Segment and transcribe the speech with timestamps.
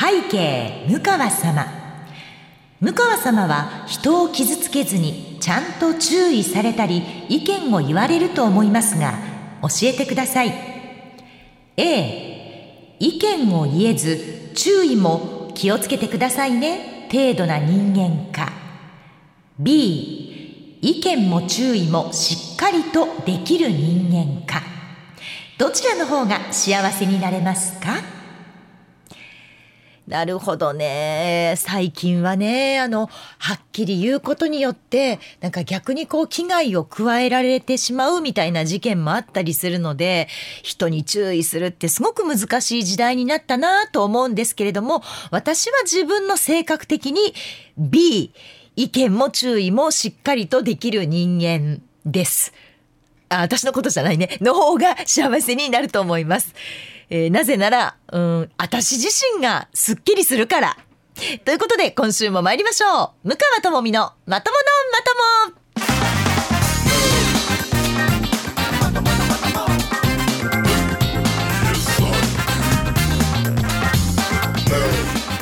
[0.00, 1.66] 背景向川様。
[2.80, 9.12] 向川様は人を傷つけずにちゃんと注意されたり意見を言われると思いますが
[9.60, 10.54] 教えてください。
[11.76, 18.50] A 意見を言えず注意も気をつけてくださいね程度な人間か。
[19.58, 24.62] B 意見も注意もしっかりとできる人間か。
[25.58, 28.19] どちらの方が幸せになれますか？
[30.10, 31.54] なるほどね。
[31.56, 33.08] 最近はね、あの、
[33.38, 40.26] はっきり言うことによって、なんか逆にこう危害を加えられてしまうみたいな事件もあったりするので、
[40.64, 45.00] 人に注意するってすごく難しい時代になったなと思うんですけれども、
[45.30, 47.32] 私は自分の性格的に
[47.78, 48.34] B、
[48.74, 52.52] 意見も注意もしっかりとできる人間です。
[53.28, 54.38] あ、私のことじゃないね。
[54.40, 56.52] の方が幸せになると思います。
[57.10, 60.76] えー、なぜなら、うん、私自身がすっきりするから。
[61.44, 63.28] ということで、今週も参りましょう。
[63.28, 65.59] 向川智美のまとものまとも。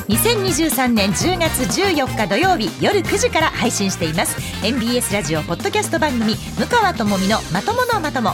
[0.09, 4.35] 2023年10月14日土曜日夜9時から配信しています。
[4.65, 8.31] MBS ラジオポッドキャスト番組向川智美のまとものまとも。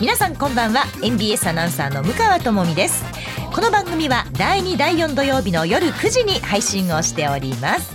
[0.00, 0.84] 皆さんこんばんは。
[1.02, 3.04] MBS アナウンサーの向川智美です。
[3.52, 7.94] この番組は第2第4土曜日の夜9時に配信をしております。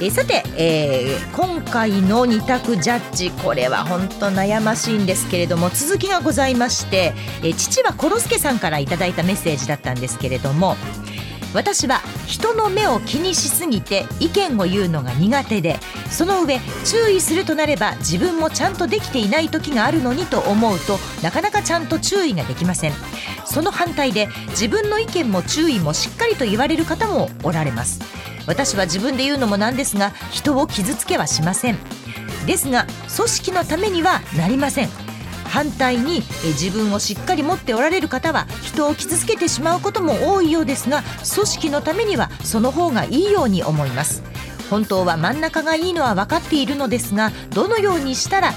[0.00, 7.12] えさて、えー、今回の2択ジャッジこれは本当悩ましいんですけれども続きがございまして、
[7.44, 10.74] え父はコロスケさんからいただいたメッセージだったんですけれども
[11.52, 15.78] 私は人の目を気にしすぎて意見を言うのが苦手で
[16.10, 22.92] その上注意するとなれば自分もちゃんとできていない時があるのにと思うとなかなかちゃんと注意ができません。
[23.44, 28.00] その反対で自分の意見も注意もしっかりと言われる方もおられます。
[28.46, 31.78] 私は自分で言うのもなんですが人を傷つけはしません。
[32.46, 35.09] ですが組織のためにはなりません。
[35.50, 41.02] 反対に自分をしっかり持っておられる方は人を傷つけてしまうことも多いようですが
[41.34, 44.22] 組織のためにはその方がいいように思います。
[44.70, 48.52] 本当は真ん中がいいのは分かっているのですがどのようにしたら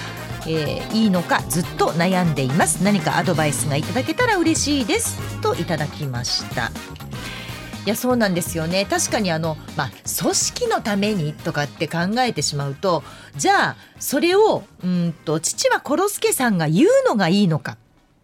[0.46, 2.84] えー、いいのかずっと悩んでいます。
[2.84, 5.18] 何かアドバイスがいただけたら嬉しいです。
[5.42, 6.70] といただきました。
[7.86, 9.90] いやそうなんですよね確かにあの、まあ、
[10.22, 13.04] 組織のためにとかって考えてしまうと
[13.36, 17.78] じゃあそれをうんと父はコロスケさんが言うのがいいのか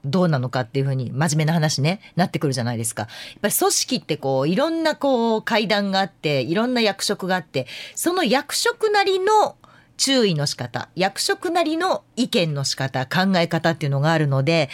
[0.06, 3.03] どうなのかっていうふうに真面目な話ねなってくるじゃないですか。
[3.03, 3.09] やっ
[3.42, 9.58] ぱり組織ってこういろんなこう階段があっていろんな役職があってその役職なりの
[10.00, 14.70] 注意の仕方役職なりの意見の仕方考え方っていうのがあるので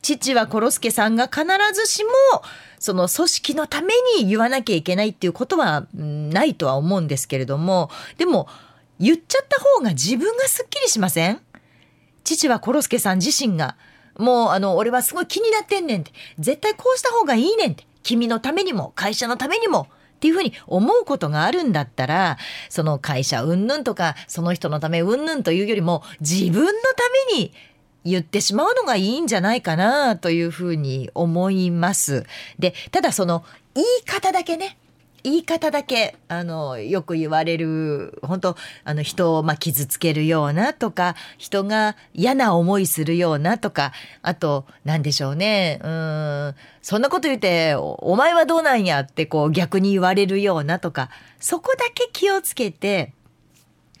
[0.00, 2.10] 父はコロスケさんが必ずしも
[2.78, 8.48] その組織のために言わなきゃいけないっていうことはないとは思うんですけれどもでも
[8.98, 11.40] 言っちゃった方が自分がすっきりしません？
[12.24, 13.76] 父はコロスケさん自身が
[14.18, 19.88] もうあの俺はすごい気になってんねんって絶対こうした方がいいねんって君のためにも会社のためにも
[20.20, 22.36] っていうふうに思うことがあるんだったら
[22.68, 26.76] その会社うんぬんとかその人のためうんぬんというよりも自分のた
[27.32, 27.54] めに
[28.04, 32.26] 言ってしまうのがいいんじゃないかなというふうに思います。
[32.58, 33.44] で、ただその
[33.74, 34.76] 言い方だけね、
[35.22, 43.92] 言い方だけあのよく言われる本当あの人をまあ傷つけるようなとか人が嫌な思いするようなとか
[44.22, 53.12] あと何でしょうねうんそんなこと言ってお前はどうなんやってこう逆に言われるようなとかそこだけ気をつけて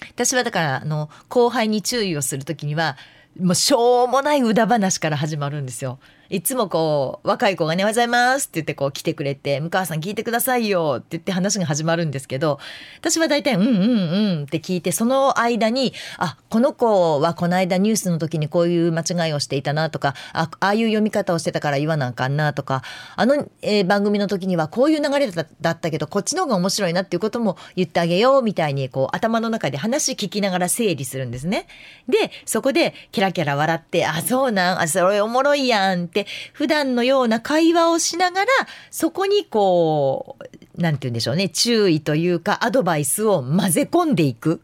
[0.08, 2.96] 私はだからあの後輩に注意をする時には
[3.38, 5.98] もうしょうもない歌話から始まるんですよ。
[6.30, 12.60] いつもこう、若い子がね、おはようございますって言ってこう来てくれて、向川さん聞いてくださいよって言って話が始まるんですけど、
[13.00, 22.82] 私は大体、うんうんうんって聞いて、その間に、あ、この子はこの間ニュースの時にこういう間違いをしていたなとか、あ、ああいう読み方をしてたから言わなあかんなとか、
[23.16, 31.66] あの、えー、番組の時にはこういう流れだったけど、こっちの方が面白いなっていうことも言ってあげようみたいに、こう頭の中で話聞きながら整理するんですね。
[32.08, 36.19] で、そこでキラキラ笑って、あ、そうなん、あ、それおもろいやん、って
[36.52, 38.46] 普段のような会話をしながら
[38.90, 40.44] そこにこう
[40.80, 44.60] 何て言うんでしょうね注意というかアドバイスを混ぜ込んでいく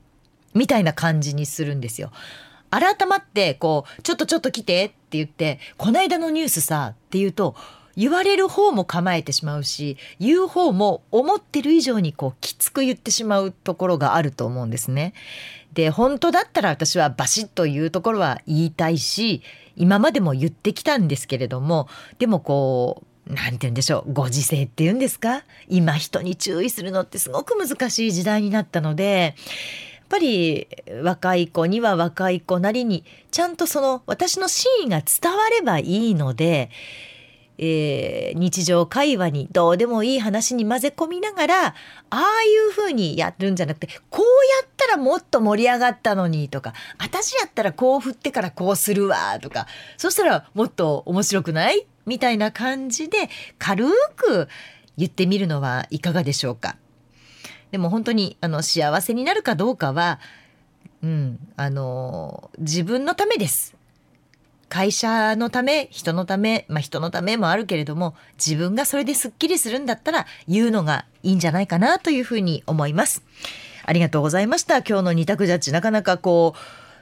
[0.55, 2.11] みたいな感じにするんですよ。
[2.71, 7.55] 改まってこう「ちょっとちょっと来て」って言って「こないだのニュースさ」って言うと
[7.97, 15.15] 言われる方も構えてしまうし言う方も思ってる以上にこうきつく言ってしまうところがあると思うんですね。
[15.77, 19.43] で本当だったら私はバシッと言うところは言いたいし
[19.77, 21.87] 今までも言ってきたんですけれども
[22.19, 25.45] でもこなんて言うんでしょうご時世っていうんですか？
[25.69, 29.35] 今人に注意するのってすごく難しい時代になったので
[29.97, 30.67] やっぱり
[31.03, 36.71] 若い子には若い子なりにちゃんとその私の真意が伝わればいいので、
[37.59, 41.73] えー、日常会話にどうでもいい話に混ぜ込みながらあ
[42.11, 44.25] あいう風にやるんじゃなくてこう
[44.63, 49.67] やったらもっと盛り上がったのにとか私やったらこう振ってからこうするわとか
[49.97, 53.87] そしたらもっと面白くないみたいな感じで軽
[54.17, 54.49] く
[54.97, 56.77] 言ってみるのはいかがでしょうか。
[57.71, 60.21] でも本当にあの幸せになるかどうかは、
[61.03, 63.76] うん、あの自分のためです。
[64.69, 73.23] 会社のため人のため、まあ、人のためもあるけれども自分がそれですっきりするんだったら言うのがいいんじゃないかなというふうに思います。
[73.85, 74.79] ありがとうございました。
[74.79, 76.55] 今日の二択ジャッジなかなかこ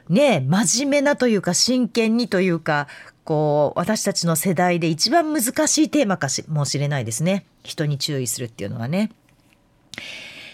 [0.09, 2.89] うね真面目なというか真剣にというか
[3.25, 9.11] こう私たちの世代で一番難しいテーマかもしれないですね人に注意するっていうのはね。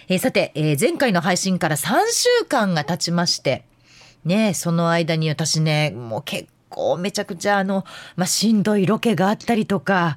[0.09, 3.65] えー、さて、えー、前回の配信から3週間が経ちまして
[4.25, 7.85] ねその間に私ねもう結構めちゃくちゃあの、
[8.17, 10.17] まあ、しんどいロケがあったりとか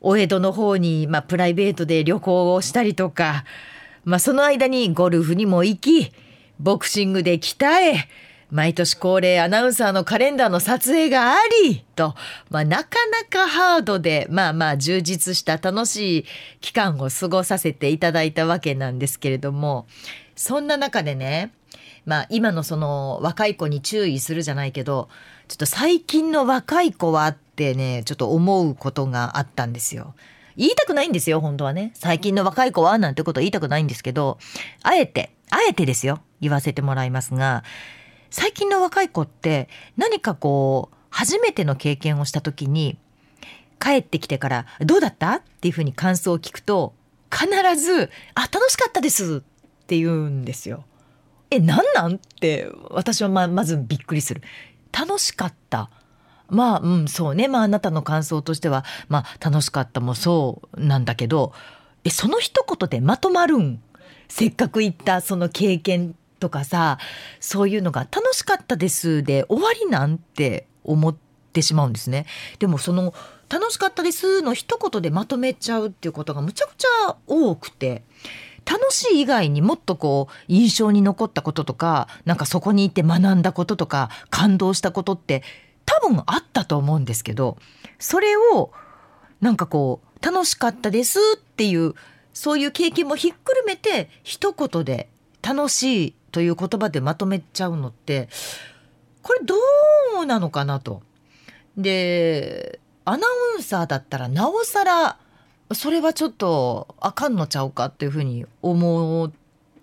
[0.00, 3.44] お江戸の方に、まあ、プライベートで旅行をしたりとか、
[4.04, 6.12] まあ、その間にゴルフにも行き
[6.60, 8.08] ボクシングで鍛え
[8.50, 12.14] 毎年恒例アナウンサーのカレンダーの撮影がありと、
[12.48, 16.24] まあ、なかなかハードでまあまあ充実した楽しい
[16.60, 19.86] 期間を過ごさせていただいたわけなんですけれども
[20.36, 21.52] そんな中でね
[22.04, 25.08] まあ今のその若い子に注意するじゃないけど
[25.48, 30.14] ちょっと最近の若い子はってねちょっと思うことがあったんですよ。
[30.56, 34.38] 言いたくないんですよ本当はね最近の若い子はなんてこと言いたくないんですけど
[34.82, 37.62] あえてあえてですよ言わせてもらいますが
[38.30, 42.96] 最近の若い子って何かこう初めての経験をした時に
[43.78, 46.94] 帰ってきてから「どうだった?」っていうふうに感想を聞くと
[47.30, 47.46] 必
[47.76, 49.42] ず「あ楽しかったです」
[49.84, 50.84] って言うんですよ。
[51.50, 54.40] え何なんって私はままずびっくりする。
[54.98, 55.90] 楽しかった
[56.48, 61.52] まあうんそうねまああなたの感想としてはまあ楽しかったもそうなんだけど
[62.04, 63.82] えその一言でまとまるん？
[64.28, 66.98] せっかく言ったその経験とかさ
[67.40, 71.16] そういうのが楽しかったですで終わりなんて思っ
[71.52, 72.26] てしまうんですね。
[72.58, 73.12] でもその
[73.48, 78.02] 楽しかったですの一言でまとめちゃうっていうことがむちゃくちゃ多くて。
[78.66, 85.42] 楽しい以外にもっとこう印象に残ったこととかなんかそこにいて学んだこととか感動したことって
[85.86, 87.56] 多分あったと思うんですけど
[87.98, 88.72] それを
[89.40, 91.94] なんかこう楽しかったですっていう
[92.32, 95.08] そういう経験もひっくるめて一言で
[95.42, 98.28] 楽しいという言葉でまとめちゃうのって
[99.22, 99.54] これど
[100.20, 101.02] うなのかなと。
[101.76, 103.26] でアナ
[103.56, 105.18] ウンサーだったらなおさら
[105.72, 109.24] それはちょっとあかんのちゃうかっていうふうに思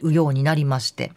[0.02, 1.12] うようになりまして。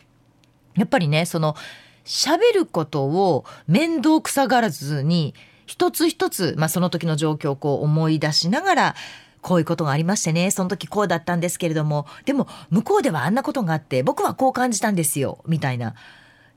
[0.76, 1.56] やっぱりねその
[2.04, 5.34] 喋ることを面倒くさがらずに
[5.66, 8.94] 一つ一つ、まあ、その時の状況をこう思い出しながら
[9.42, 15.94] こういうことがありましてねその時こうだったんですけれどもでも向こうではあんなことがあって僕はこう感じたんですよみたいな。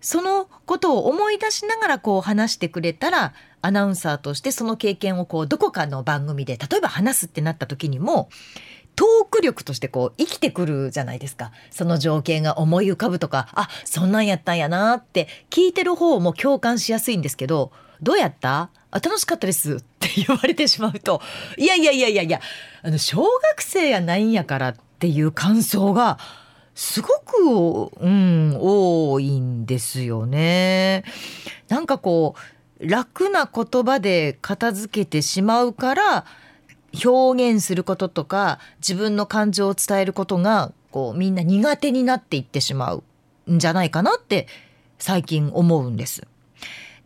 [0.02, 8.30] そのことを思い出しながらこう話してくれたらアナウンサーとしてその経験をこうどこかの番組で例えば話すってなった時にも
[8.96, 11.52] トーク力としてこう生きてくるじゃないですか。
[11.72, 17.72] その情景が思い浮かぶとかあそんなんやったんやなって聞いてる方も共感しやすいんですけど
[18.02, 18.72] どうやった？
[18.92, 21.22] あ楽しかったですって言われてしまうと
[21.58, 22.42] いやいやいやいやいや
[22.82, 26.18] あの小学生やないんやからっていう感想が
[26.80, 27.10] すご
[27.90, 31.04] く、うん、多いんですよね。
[31.68, 32.36] なんかこ
[32.80, 36.26] う楽な言葉で片付けてしまうから
[37.04, 43.04] 表現することとか自分の感情を伝えることがこうみんな苦手になっていってしまう
[43.54, 44.48] んじゃないかなって
[45.00, 46.28] 最近思うんです。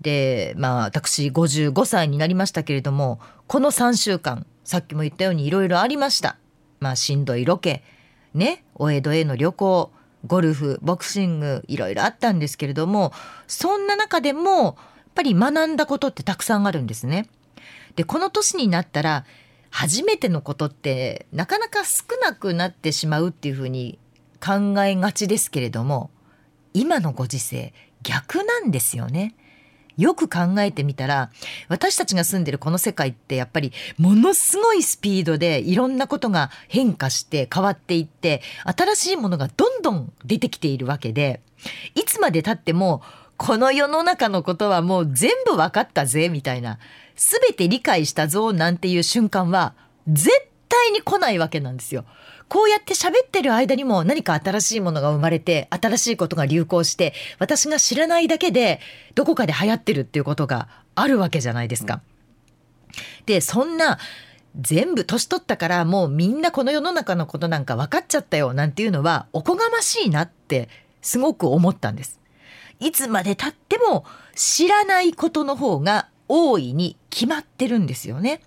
[0.01, 6.37] でまあ私55歳になりましたけれどもこの3週間さっきも言ったようにいろいろありました。
[6.79, 7.81] まあしんどいロケ
[8.33, 9.91] ねお江戸への旅行
[10.25, 13.11] ゴルフボクシングいろいろあったんですけれども
[13.47, 14.75] そんな中でもやっ
[15.15, 17.29] ぱり学んだことってたくさんあるんですね。
[17.95, 19.25] でこの年になったら
[19.69, 23.99] 初めてのことってなかなか少なくなってしまうっていうふうに
[24.43, 26.09] 考えがちですけれども
[26.73, 29.35] 今のご時世逆なんですよね。
[29.97, 31.29] よく考えてみたら
[31.67, 41.41] 私たちが住んでるこの世界ってやっぱりものすごいスピードでいろんなことが変化して変わっていって新しいものがどんどん出てきているわけで
[41.95, 43.01] いつまでたっても
[43.37, 46.79] この世の中のことはもう全部分かったぜみたいな
[47.15, 49.73] 全て理解したぞなんていう瞬間は
[50.07, 50.29] 絶
[50.69, 52.05] 対に来ないわけなんですよ。
[52.49, 58.79] こうやって喋ってる間にも何か新しいものが生まれて、新しいことが流行して、私が知らないだけで、
[59.15, 62.01] どこかで流行ってるっていうことがあるわけじゃないですか。
[63.25, 63.97] で、そんな、
[64.59, 70.69] 全部年取ったからもうみんなこの世の中のことなんか分かっちゃったよなんていうのはおこがましいなって
[71.01, 72.19] すごく思ったんです。
[72.79, 78.41] いつまで経っても知らないことの方が大いに決まってるんですよね。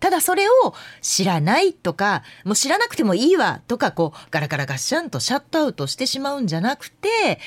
[0.00, 7.40] ただそれを知らないとか、もう知らなくてもいいわとか、こう、ガラガラガッシャンとシャットアウトしてしまうんじゃなくて、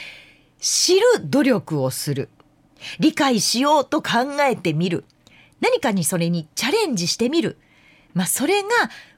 [0.59, 2.29] 知る努力をする。
[2.99, 5.05] 理解しようと考えてみる。
[5.61, 7.57] 何かにそれにチャレンジしてみる。
[8.13, 8.69] まあ、それが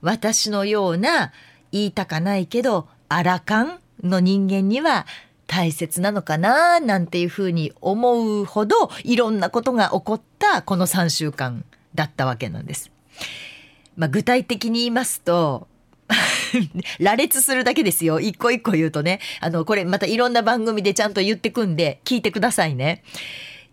[0.01, 1.31] 私のような
[1.71, 5.05] 言いたかないけど、アラカンの人間には
[5.47, 11.63] 大切なのかななんていうふうに思うほどいろんなことが起こったこの3週間
[11.95, 12.92] だったわけなんです。
[13.95, 15.67] まあ、具体的に言いますと
[16.99, 23.03] 羅列するだけですよ一個一個言うとねあのこれまたいろんな番組でちゃんと言ってくんで聞いてくださいね。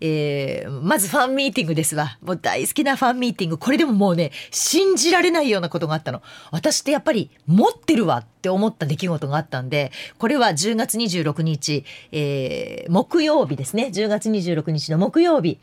[0.03, 2.17] えー、まずファンミーティングですわ。
[2.21, 3.57] もう大好きなファンミーティング。
[3.59, 6.23] これでももうね、信じられないようなことがあったの。
[6.49, 13.91] 私ってやっぱり持ってるわって思った出来事があったんで、これは10月26日、えー、木曜日ですね。
[13.93, 15.59] 10月26日の木曜日。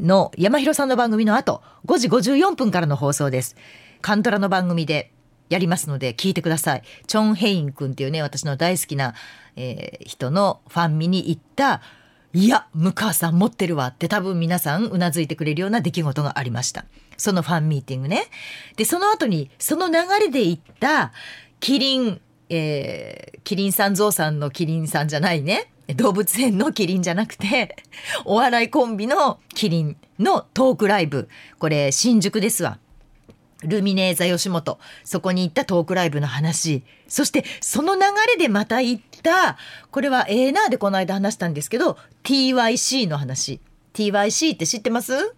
[0.00, 3.56] の山広さんの番組の後、5時54分からの放送です。
[4.00, 5.12] カントラの番組で
[5.50, 6.82] やりますので聞いてください。
[7.06, 9.14] チョン・ヘイン君っていうね、私の大好きな、
[9.56, 11.82] えー、人のファン見に行った、
[12.32, 16.84] いや、向川さん持ってるわって多分皆さんうなずいてくれるような出来事がありました。
[17.16, 18.28] そのファンミーティングね。
[18.76, 21.12] で、その後に、その流れで行った、
[21.58, 25.72] キリン、えー、キリンさんゾウさんのキリンさんじゃないね。
[25.94, 27.76] 動物園のキリンじゃなくて、
[28.24, 31.28] お笑いコンビのキリンのトークライブ。
[31.58, 32.78] これ、新宿ですわ。
[33.62, 34.78] ルミネーザ吉本。
[35.04, 36.82] そこに行ったトークライブの話。
[37.08, 39.58] そして、その流れでまた行った、
[39.90, 43.60] これはええなでこの間話したんですけど、TYC の話。
[43.92, 45.34] TYC って知ってます？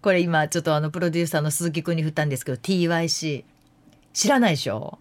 [0.00, 3.44] これ今ちょっとあのプロデューサーの鈴木くんに振ったんですけど TYC
[4.12, 4.98] 知らないでしょ？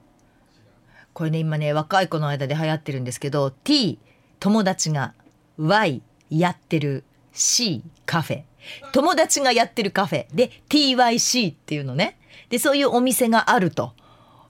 [1.22, 4.00] これね今ね若い子の間で流行ってるんですけど T
[4.40, 5.14] 友達が
[5.60, 6.02] Y
[6.32, 7.04] やってる。
[7.32, 8.44] C カフェ。
[8.92, 10.26] 友達がやってるカフェ。
[10.34, 12.18] で TYC っていうのね。
[12.50, 13.94] でそういうお店があると。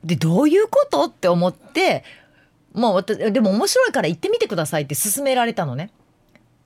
[0.02, 2.06] でどういうことって思って
[2.72, 5.92] もうでも面白いから行ってみてくださいって勧められたのね。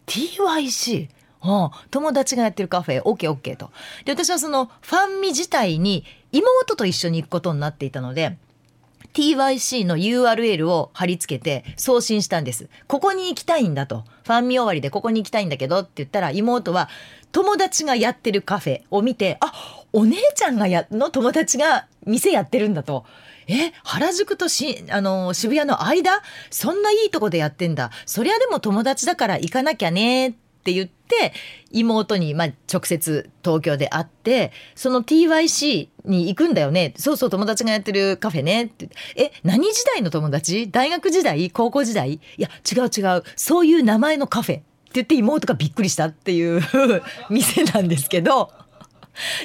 [0.05, 1.09] TYC
[1.39, 3.01] はあ、友達がやってるカフェ。
[3.01, 3.71] OKOK と。
[4.03, 8.37] で私はそのファンミ自体に妹と一緒に行くことになっていたので
[9.15, 12.67] TYC の URL を貼り付けて送信したんです。
[12.87, 14.03] ここに行きたいんだと。
[14.25, 16.89] ファン見終わりでここに行きたいんだけどって言ったら妹は
[17.31, 19.53] 友達がやってるカフェを見て、あ、
[19.93, 23.05] お姉ちゃんがや、の友達が店やってるんだと。
[23.47, 26.21] え、原宿とし、あの、渋谷の間？
[26.49, 27.91] そんないいとこでやってんだ。
[28.05, 30.33] そりゃでも友達だから行かなきゃねっ
[30.65, 31.31] って言って
[31.69, 36.95] 妹にまあ直接東京で会ってその TYC に行くんだよね。
[36.97, 38.63] そうそう友達がやってるカフェね。
[38.63, 40.71] ってえ何時代の友達？
[40.71, 41.51] 大学時代？
[41.51, 42.13] 高校時代？
[42.13, 43.23] いや違う違う。
[43.35, 44.55] そういう名前のカフェ。
[44.55, 46.61] って言って妹がびっくりしたっていう
[47.29, 48.51] 店なんですけど。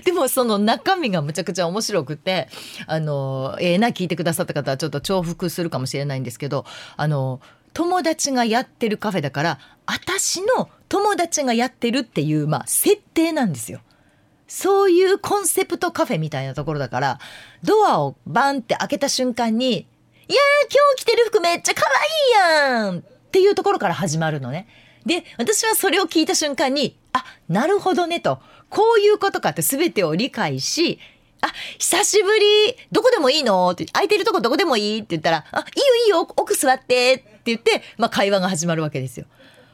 [0.04, 2.48] でもその中身がむちゃくちゃ面白くて
[2.88, 6.64] あのええー、な聞いてくださった方はちょっと重複するかもしれないんですけど
[6.96, 7.40] あの
[7.72, 13.80] 友達がやってるカフェだから私の友達がやってるっていう、まあ、設定なんですよ。
[14.48, 17.18] そういうコンセプトカフェみたいなところだから
[17.62, 19.84] ドアをバンって開けた瞬間に「いやー
[20.26, 24.66] 今日着てる服めっちゃ可愛いやん!」っていうところから始まるのね。
[25.06, 30.98] で私はそれを聞いた瞬間に「あなるほどね」とこういうことかって全てを理解し
[31.42, 33.70] あ、久しぶり、どこでもいいの？
[33.70, 34.98] って、空いてるとこどこでもいい？
[34.98, 39.26] って言ったら、あ、いいよいいよ、奥座ってって言って、まあ会話が始まるわけですよ。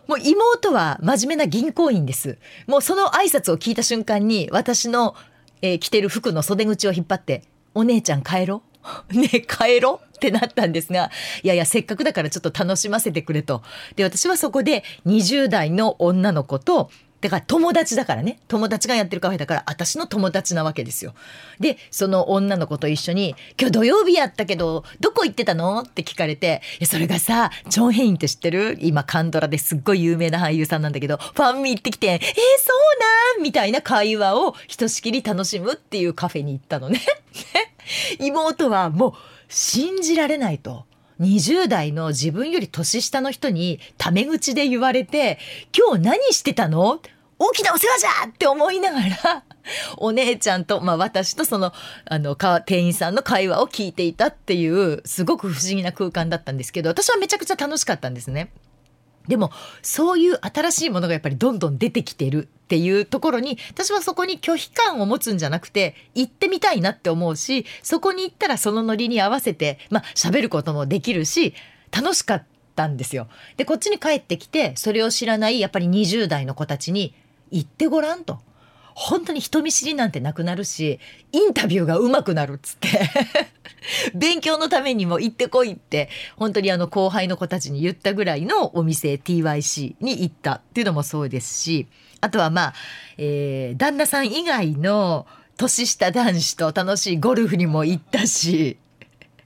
[0.06, 2.38] もう妹は真面目な銀行員です。
[2.66, 5.16] もうその挨拶を聞いた瞬間に、私の、
[5.62, 7.42] えー、着てる服の袖口を引っ張って、
[7.74, 8.62] お姉ちゃん帰ろ？
[9.10, 10.00] ね帰ろ？
[10.16, 11.10] ってなったんですが、
[11.42, 13.62] いやいや、せっかくだからちょっと楽しませてくれと。
[13.96, 16.90] で、私はそこで20代の女の子と
[17.26, 21.12] だから友達だからね友達がやってるカフェだから私の友達なわけですよ。
[21.58, 28.78] でその女の子と一緒に「今日土曜日やったけどどこ行ってたの?」って聞かれて「それがさチョン・ヘインって知ってる？
[28.80, 32.26] 今カンドラですっごい有名な俳優さんなんだけどファンミ行ってきて「えー、そ
[33.34, 37.00] うなん?」みたいな会話をひとしきり楽しむっていうカフェに行ったのね。
[38.20, 39.12] 妹はもう
[39.48, 40.84] 信じられないと。
[41.20, 45.38] 20代の自分より年下の人にタメ口で言われて、
[45.74, 47.00] 今日何してたの？
[47.38, 49.44] 大きなお世話じゃって思いながら
[49.98, 51.72] お姉ちゃんと、まあ、私とその
[52.04, 58.50] あの店員さんの会話を聞いていたっていうすごく不思議な空間だったんですけど私はめちゃくちゃ楽しかったんですね。
[59.28, 59.50] でも
[59.82, 71.54] そういう新しいものがやっぱりどんどん出てきてるっていうところに私はそこに拒否感を持つんじゃなくて行ってみたいなって思うしそこに行ったらそのノリに合わせてまあ喋ることもできるし
[71.90, 72.44] 楽しかっ
[72.76, 73.28] たんですよ。
[73.56, 77.14] でこっちに帰ってきてそれを知らないやっぱり20代の子たちに
[77.50, 78.40] 行ってごらんと。
[78.96, 80.98] 本当に人見知りなんてなくなるし
[81.30, 82.88] インタビューが上手くなるっつって
[84.16, 91.88] 勉強のためにも行ってこいって本当にあの後輩の子たちに言ったぐらいのお店 TYC に行ったっていうのもそうですし
[92.22, 92.74] あとはまあ、
[93.18, 95.26] えー、旦那さん以外の
[95.58, 98.78] 年下男子と楽しいゴルフにも行ったし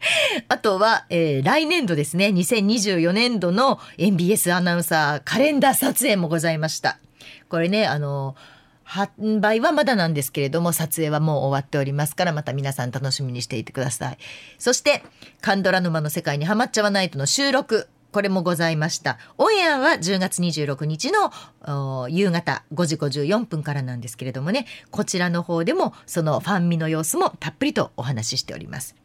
[0.48, 7.00] あとは、えー、来年度ですね2024年度の NBS アナウンサーカレンダー撮影もございました。
[7.48, 8.36] これねあの
[8.84, 14.18] 販売はまだなんですけれども撮影はもう終わっておりますからまた皆さん楽しみにしていてください。
[14.58, 15.04] そして
[15.40, 19.18] カンドラ沼の世界にハマっちゃわないとの収録これもございました。
[19.38, 24.66] オンエアは10月26日の夕方5時54分からなんですけれどもね。
[24.90, 28.96] こちらの方でもそのファンミの様子もたっぷりとお話ししております。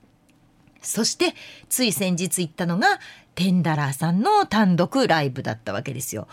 [0.81, 1.35] そして
[1.69, 2.99] つい先日行ったのが
[3.35, 6.27] テンダラーさんの単独ライブだったわけですよ。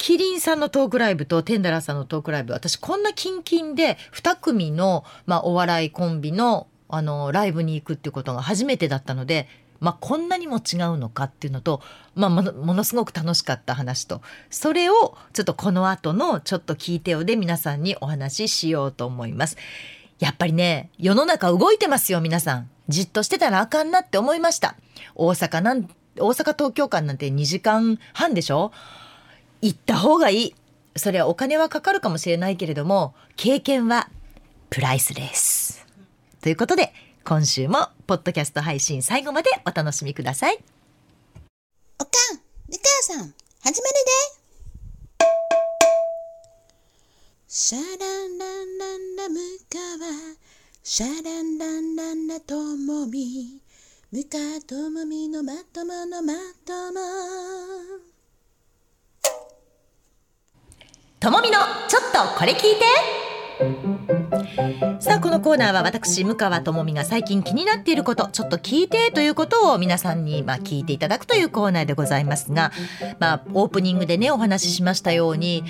[0.00, 9.46] キリンさんのトークライブとテンダラーさんのトークライブ私こんなキンキンで2組の、まあ、お笑いコンビのあのライブに行くってことが初めてだったので、
[9.78, 11.82] まあ、こんなにも違うのかっていうのと、
[12.14, 19.58] まあ、ものすごく楽しかった話とそれをちょっとこの後の「ちょっと聞いてよ」で皆さんにお話ししようと思います。
[20.18, 22.70] やっぱりね世の中動いてますよ皆さん。
[22.88, 24.76] じっとしてたらあかんなって思いました。
[25.14, 25.86] 大阪なん
[26.18, 28.72] 大阪東京間なんて2時間半でしょ？
[29.62, 30.54] 行った方がいい。
[30.96, 34.08] それはお金はかかるかもしれないけれども、経験は
[34.70, 35.86] プライスレス。
[36.40, 36.92] ということで、
[37.24, 40.58] 今週もポッドキャスト配信最後までお楽しみください。
[41.98, 43.94] おかん、みかさん、始める
[44.34, 44.40] で。
[47.46, 50.36] シャランランランラムカワ、
[50.82, 53.60] シャランランランラともみ、
[54.12, 56.32] ムカともみのまとものま
[56.64, 58.09] とも。
[61.20, 63.29] ともみのちょっとこれ聞いて。
[65.00, 72.72] さあこのコーナーは私向川智美が最近気になっていることちょっと聞いてということを皆さんにま聞いていただくというコーナーでございますが、
[73.18, 75.62] まあ、オープニングでねお話ししましたように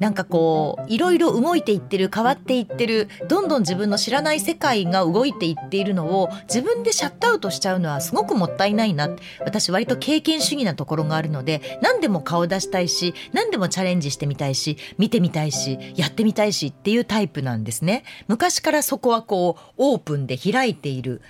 [0.00, 9.08] なんかこういろいろ動いていってる変わっていってるどんどん自分の知らない世界が動いていっているのを自分でシャットアウトしちゃうのはすごくもったいないな
[9.44, 18.04] 私割と経験主義なところがあるので何でも顔出したいし何でもチャレンジしてみたいし見てみたいしやってみたいしっていうタイプなんですね。
[18.28, 21.22] 昔からそこはこうオープンで開いている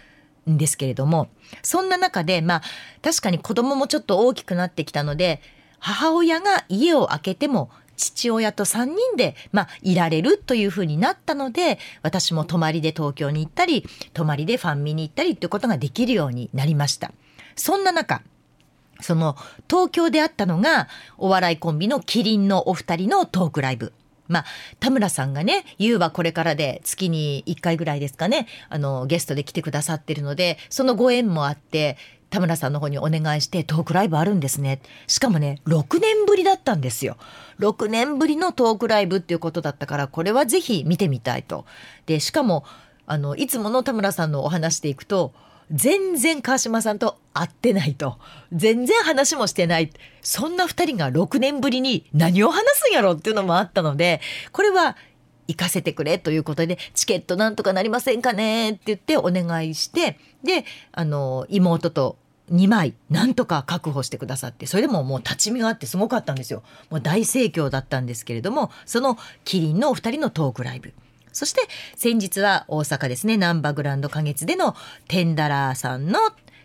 [0.49, 1.29] んですけれども
[1.63, 2.63] そんな中でまあ
[3.03, 5.41] 確かに子供もちょっと大きくなってきたので
[5.79, 17.13] 母親が家を空けても父親と3人で、まあ、いられるというふうになったので私も泊まりで東京に行ったり泊まりでファンミに行ったりということができるようになりました
[17.57, 18.23] そんな中
[19.01, 19.37] その
[19.69, 23.93] 東京であったのがお笑いコンビのキリンのお二人のトークライブ
[24.31, 24.45] まあ、
[24.79, 31.99] 田村さんがね、ゆうはこれからで月に1回ぐらいですかね、あの、ゲストで来てくださってるので、そのご縁もあって、
[32.31, 34.81] 田村さんの方にお願いしてトークライブあるんですね。
[35.09, 37.17] しかもね、6年ぶりだったんですよ。
[37.59, 41.67] 6年ぶりのトークライブっていうことだったから、これはぜひ見てみたいと。
[42.07, 42.65] で、しかも、
[43.07, 45.35] あの、いつもの田村さんのお話でいくと、
[45.71, 48.19] 全然川島さんと会ってないと。
[48.53, 49.91] 全然話もしてない。
[50.23, 54.21] そんな二人が6年ぶりに何を話すんやろっていうのもあったので、
[54.53, 54.97] これは
[55.47, 62.17] 行かせてくれということで、チケットなんとかなりませんかねって言ってお願いして、で、あの、妹と
[62.51, 70.93] 2枚なんとか確保してくださってそれでももう立ち見があってすごかったんですよもう大盛況だったんですけれどもそのキリンのお二人のトークライブ
[71.33, 71.63] そして
[71.97, 74.75] 先日は大阪ですね、ナンバグランド花月での
[75.09, 76.19] テンダラーさんの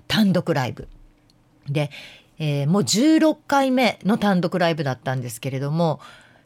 [0.08, 0.88] 単独ライブ。
[1.69, 1.89] で、
[2.38, 5.99] えー、もう16回目の単独ライブだったんですけれども、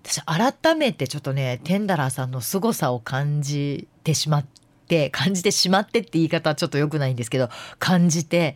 [0.03, 4.45] 私改めてちょっとね、テンダラーさんの凄さを感じてしまっ
[4.87, 8.55] て、感じてしまってって言い方はちょっと良くないんですけど、感じて、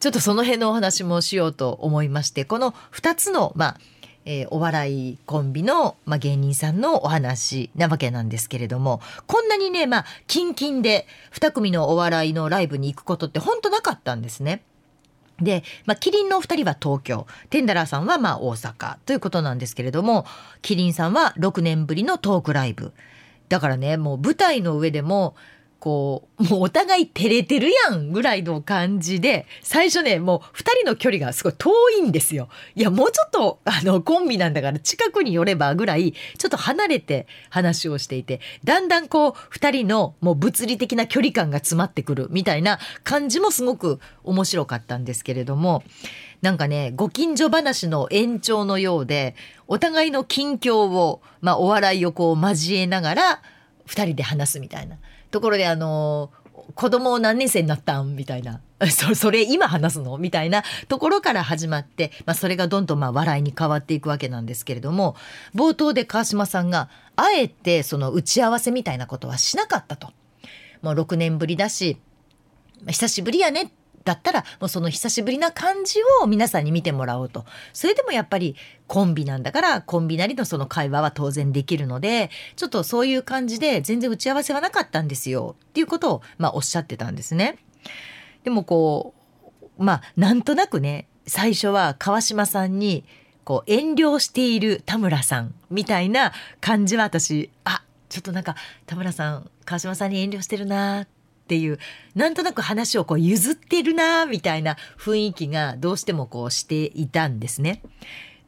[0.00, 3.80] ちょっとその辺のお話もしようと思いまして、この2つの、まあ、
[4.26, 14.62] えー、お笑いコンビの、まあ、芸人さんのお話なわけなんですけれどもこんなにねまあキンキンで2組のお笑いのライブに行くことって本当なかったんですね。
[15.40, 20.24] で、まあ、キリンのお二人は東京、テンダラーさんはまあ大阪ということなんですけれども、
[20.62, 22.94] キリンさんは6年ぶりのトークライブ。
[23.50, 25.36] だからね、もう舞台の上でも、
[25.78, 32.48] こう、もうお互い照れてるやんぐらいの感じで、最初ね、もう二人の距離がすごい遠いんですよ。
[32.74, 45.82] いや、もうちょっと、あの、コンビなんだから近くに寄ればぐらい、ちょっと離れて話をしていて、だんだんこう、二人のもう物理的な距離感が詰まってくるみたいな感じもすごく面白かったんですけれども、
[46.42, 49.34] なんかね、ご近所話の延長のようで、
[49.68, 53.42] お互いの近況を、まあ、お笑いをこう交えながら、
[53.86, 54.96] 二人で話すみたいな。
[55.30, 56.30] ところであの
[56.74, 58.16] 子供何年生になったん？
[58.16, 58.60] みたいな。
[58.90, 60.18] そそれ今話すの？
[60.18, 65.16] みたいなところから始まって、まあ、それがどんどんまあ笑いに変わっていくわけなんですけれども
[65.54, 70.12] 冒頭で川島さんがあえてその打ち合わせみたいなことはしなかったと。
[70.82, 71.98] もう6年ぶりだし
[72.86, 73.68] 久しぶりやねっ
[74.06, 78.54] だったらもうその久しぶりな感じを皆さんに見てもらおうとそれでもやっぱり
[78.86, 87.58] コンビなんだからコンビなりのその会話は当然できるのでちょっとそういう感じで全然打ち合わせはなかったんですよっていうことをまあおっしゃってたんですね。
[88.44, 89.12] でもこ
[89.76, 93.04] うまあなんとなくね最初は川島さんに
[93.42, 98.54] こう遠慮している田村さんみたいな感じは私あちょっとなんか
[98.86, 101.08] 田村さん川島さんに遠慮してるな
[101.46, 101.78] っていう
[102.16, 107.82] なんとなく話をこう譲ってるなみたいな雰囲気がどうしてもこうしていたんですね。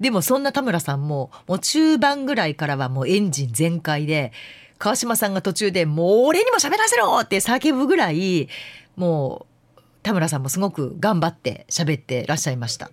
[0.00, 4.32] でもそんな田村さんももう中盤ぐらいからはもうエンジン全開で
[4.78, 8.48] 川島さんが途中でもう俺にも喋らせろって叫ぶぐらい
[8.96, 12.90] もう田村さんもすごく頑張って喋ってらっしゃいました。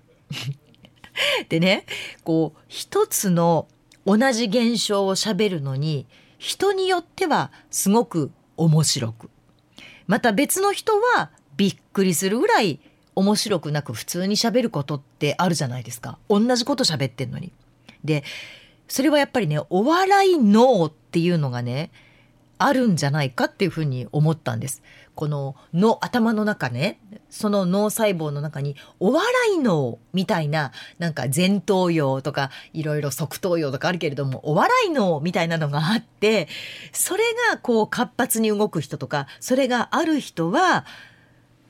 [1.49, 1.85] でね
[2.23, 3.67] こう一つの
[4.05, 6.05] 同じ現象を喋るのに
[6.37, 9.29] 人によってはすごく面白く
[10.07, 12.79] また別の人はびっくりするぐらい
[13.15, 17.51] 面白くなく普通にしゃべることってあるじゃないですか同じこと喋ってんのに。
[18.03, 18.23] で
[18.87, 21.89] それはやっぱりねお笑い脳っていうのがね
[22.57, 24.83] あるんじゃないかっていうふうに思ったんです。
[25.15, 26.99] このの頭の中ね
[27.29, 29.25] その脳細胞の中にお笑
[29.55, 36.47] い脳みたいななんか前頭葉とかいろいろ側頭葉とかあるけれどもお笑い脳みたいなのがあって
[36.91, 40.85] それがこう活発に動く人とかそれがある人は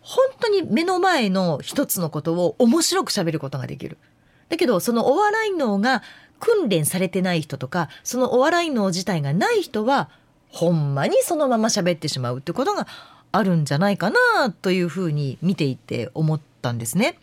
[0.01, 3.97] 本当に目の前の一つのことを面白く喋ることができる。
[4.49, 6.03] だけどそのお笑い脳が
[6.39, 10.09] 訓練されてない人とかそのお笑い脳自体がない人は
[10.49, 12.87] ほんまにそのまま喋ってしまうってことが
[13.37, 17.17] あるんじゃないかなというふうに見ていて思ったんですね。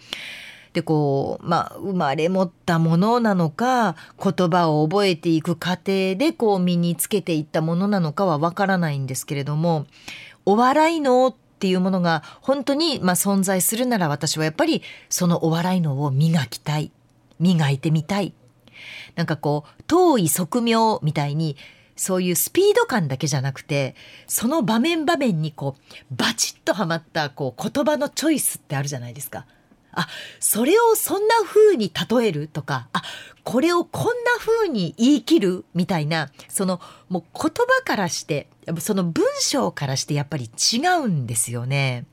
[0.72, 9.86] でこうまあ生まれ持ったものなのか言葉を覚えていく過程でこう身につけていったものなのかはわからないんですけれども
[10.46, 16.90] お笑いのっていうものが本当にまあ存在するなら私はやっぱりそのお笑いのを磨きたい
[17.38, 18.32] 磨いてみたい
[19.14, 21.56] なんかこう遠い側面みたいに
[22.02, 23.94] そういうスピード感だけじゃなくて
[24.26, 29.46] その場面場面にこうバチッとはまったこう言葉のチョイスってあるじゃないですか。
[29.92, 30.08] あ
[30.40, 33.02] それをそんな風に例えるとかあ
[33.44, 38.48] これをこんな風に言い切るみたいなそのもう言葉からして
[38.80, 42.06] その文章からしてやっぱり違うんですよね。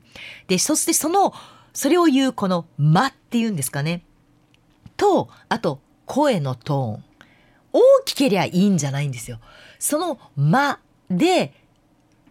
[0.46, 1.32] でそしてその
[1.72, 4.04] それを言うこの「間」っていうんですかね
[4.96, 7.04] とあと声のトーン
[7.72, 9.40] 大きけりゃいいんじゃないんですよ。
[9.80, 10.78] その間
[11.10, 11.52] で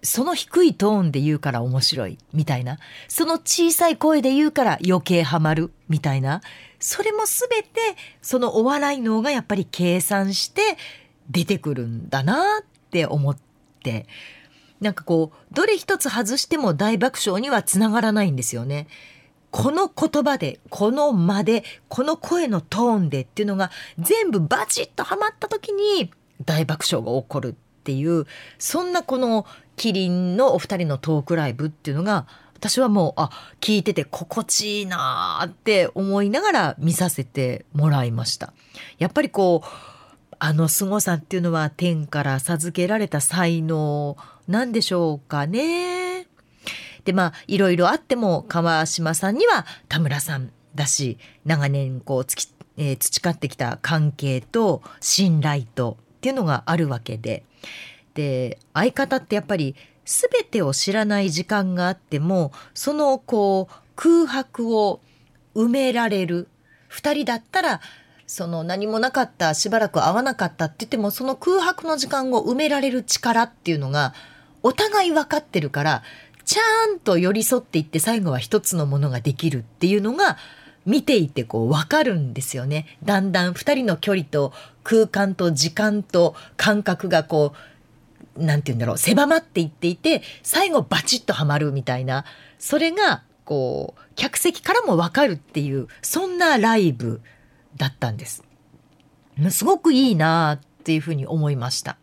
[0.02, 2.78] その低いトーンで言うから面白いみたいな。
[3.10, 6.42] その小さい声で言うから余計ハマるみたいな。
[6.80, 7.70] それも全て
[8.22, 10.62] そのお笑い脳がやっぱり計算して
[11.30, 13.38] 出てくるんだなって思っ
[13.84, 14.08] て。
[14.80, 18.88] なんかこうどれ一つ外しても大爆笑にはつながらないんですよね。
[19.52, 26.12] この言葉でこの間でこの声のトーンでっていうのが全部バチッとはまった時に
[26.46, 28.26] 大爆笑が起こるっていう
[28.58, 33.30] そんなこのキリンのお二人のトークライブっていうのが私はもうあ
[33.62, 38.54] 聞いてて心地いいなって思いながら見させてもらいました。
[38.98, 39.68] やっぱりこう
[40.40, 46.28] あの凄さっていうのは天から授けられた才能なんでしょうかね。
[47.06, 52.48] でまあいろいろあっても川島さんには田村さんだし長年こうつき、
[52.78, 57.44] えー、培ってきた関係と信頼とっていうのがあるわけで。
[58.14, 65.00] で相方ってやっぱり全てを知らない時間があってもそのこう空白を
[65.56, 66.48] 埋められる。
[66.90, 67.82] 2人だったら
[68.26, 74.14] その何もなかったしばらく会わなかったって言ってもその空白の時間を埋められる力っていうのが
[74.64, 76.04] お互い分かってるから
[76.46, 80.38] ちゃんと寄り添っていって最後は一つのものができるっていうのが
[80.90, 82.98] 見ていてこう分かるんですよね。
[83.04, 84.52] だんだん2人の距離と
[84.84, 87.54] 空間と時間と感覚がこ
[88.36, 92.26] うなんて言うんだろう狭まっていっていて最後バチッとはまるみたいな
[92.58, 97.22] それがこう客席からも分かるっていうそんなライブ
[97.78, 98.44] だったんです。
[99.52, 101.98] すごくいいなっていうふうに思いました。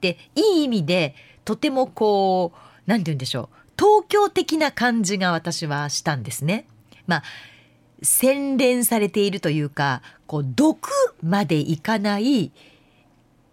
[0.00, 6.66] でいい意味でとてもこう何て言うんでしょう東京的な感じが私はしたんですね。
[7.08, 7.22] まあ
[8.02, 10.90] 洗練されているというかこう毒
[11.22, 12.52] までいかない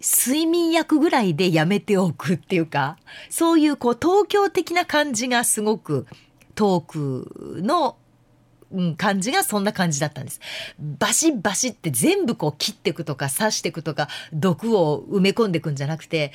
[0.01, 2.97] 睡眠薬ぐらいでやめておくっていうか
[3.29, 6.07] そういうこう東京的な感じがすごく
[6.55, 7.95] トークの、
[8.97, 10.39] 感じがそんな感じだったんです。
[10.79, 16.31] バシッバシッって全部こう切っていくとか刺していくとか毒を埋め込んでいくんじゃなくて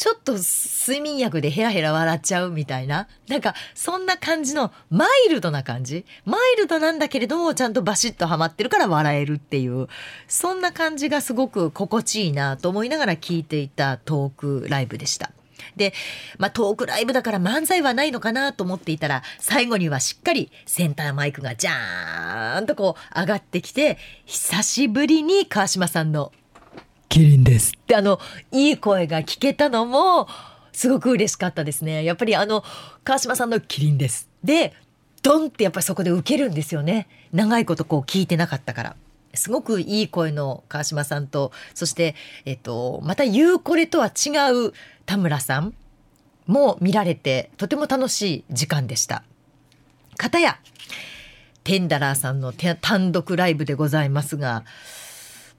[0.00, 3.06] ちょっと睡眠薬でヘラヘラ笑っちゃうみたいな。
[3.28, 9.88] なんか、そんな感じのマイルドな感じマイルドなんだけれども、ちゃんとバシッとハマってるから笑えるっていう、
[10.26, 15.32] そんな感じがすごく心地いいなと思いながら聞いていたトークライブでした。
[15.76, 15.92] で、
[16.38, 26.32] まあ、トークライブだから漫才はないのかなと思っていたら、最後にはしっかりセンターマイクがジャーンとこう上がってきて、久しぶりに川島さんの
[27.10, 27.72] キリンです。
[27.76, 28.20] ってあの
[28.52, 30.28] いい声が聞けたのも
[30.72, 32.04] すごく嬉しかったですね。
[32.04, 32.64] やっぱりあの
[33.02, 34.28] 川島さんのキリンです。
[34.44, 34.72] で
[35.20, 37.08] ドンってやっぱりそこで受けるんですよね。
[37.32, 38.96] 長いことこう聞いてなかったから。
[39.34, 44.30] すごくいい声の川島さんとそしてえっとまた言うこれとは違
[44.68, 44.72] う
[45.04, 45.74] 田村さん
[46.46, 49.24] も見られてとても楽しい時間でした。
[50.16, 50.58] 片や
[51.64, 54.64] テンダラーさんの単独ライブでございますが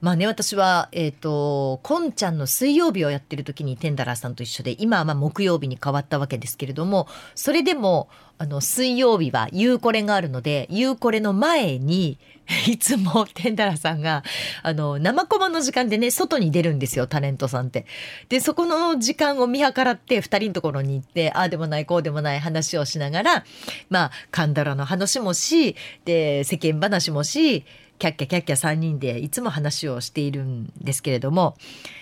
[0.01, 8.09] まあね私はえっ、ー、とこんちゃんの水曜日をやってる時にテンダラーさんと一緒で今はまあ木曜日に変わったわけですけれどもそれでも
[8.39, 12.17] あの水曜日はゆうこれがあるのでゆうこれの前に
[12.67, 14.23] いつもテンダラーさんが
[14.63, 17.85] あの生コマの時間でね外に出るんですよタレントさんって。
[18.29, 23.45] でそこの時間を見計らって2人のところに行ってああでもないこうでもない話をしながら
[23.89, 27.63] まあカンダラの話もしで世間話もし
[28.01, 31.55] キャッキャキャッキャ3人でいつも話をしているんですけれども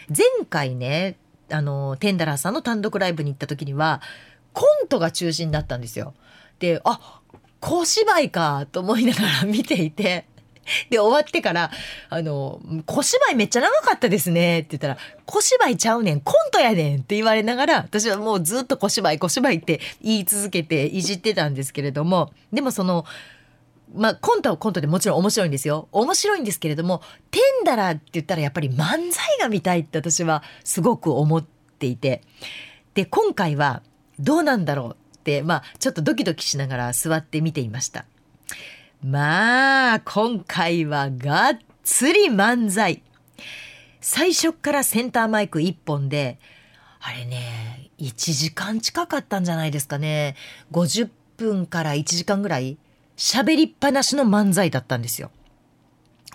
[0.07, 1.17] 前回ね
[1.51, 4.01] あのテンダラーさんの単独ライブに行った時には
[4.53, 6.13] コントが中心だったんですよ。
[6.59, 7.19] であ
[7.59, 10.25] 小芝居かと思いながら 見ていて。
[10.91, 11.71] で、終わってから、
[12.09, 23.03] あの、小芝居めっちゃ長かったですねって言ったら、小芝居ちゃうねん、コントやねんって言われながら、私はもうずっと小芝居、小芝居って言い続けていじってたんですけれども、でもその、
[23.93, 25.87] まあ、コントはコントでもちろん面白いんですよ。
[25.91, 32.21] 面白いんですけれども、テンダラーって言ったらやっぱり漫才が見たいって私はすごく思っていて。
[32.93, 33.81] で、今回は
[34.19, 38.05] どうなんだろうって、まあ、ちょっとドキドキしながら座って見ていました。
[39.03, 43.01] まあ、今回はがっつり漫才。
[44.01, 46.39] 最初からセンターマイク1本で、
[46.99, 50.35] あれね、1時間近かったんじゃないですかね。
[50.71, 52.77] 50分から1時間ぐらい
[53.19, 55.29] 喋りっぱなしの漫才だったんですよ。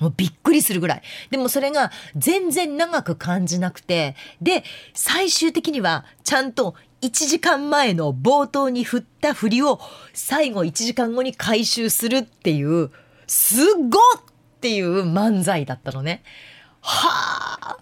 [0.01, 1.03] もうびっくりするぐらい。
[1.31, 9.81] でもそれが全然長く感じなくて、で、最終的にはちゃんと1時間前の冒頭に振った振りを
[10.12, 12.90] 最後1時間後に回収するっていう、
[13.27, 16.23] すごっっていう漫才だったのね。
[16.81, 17.77] はあ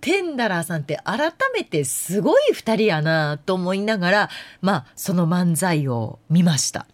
[0.00, 6.86] テンダラーさんって改めてすごい二人やなと思いながら、まあその漫才を見ました。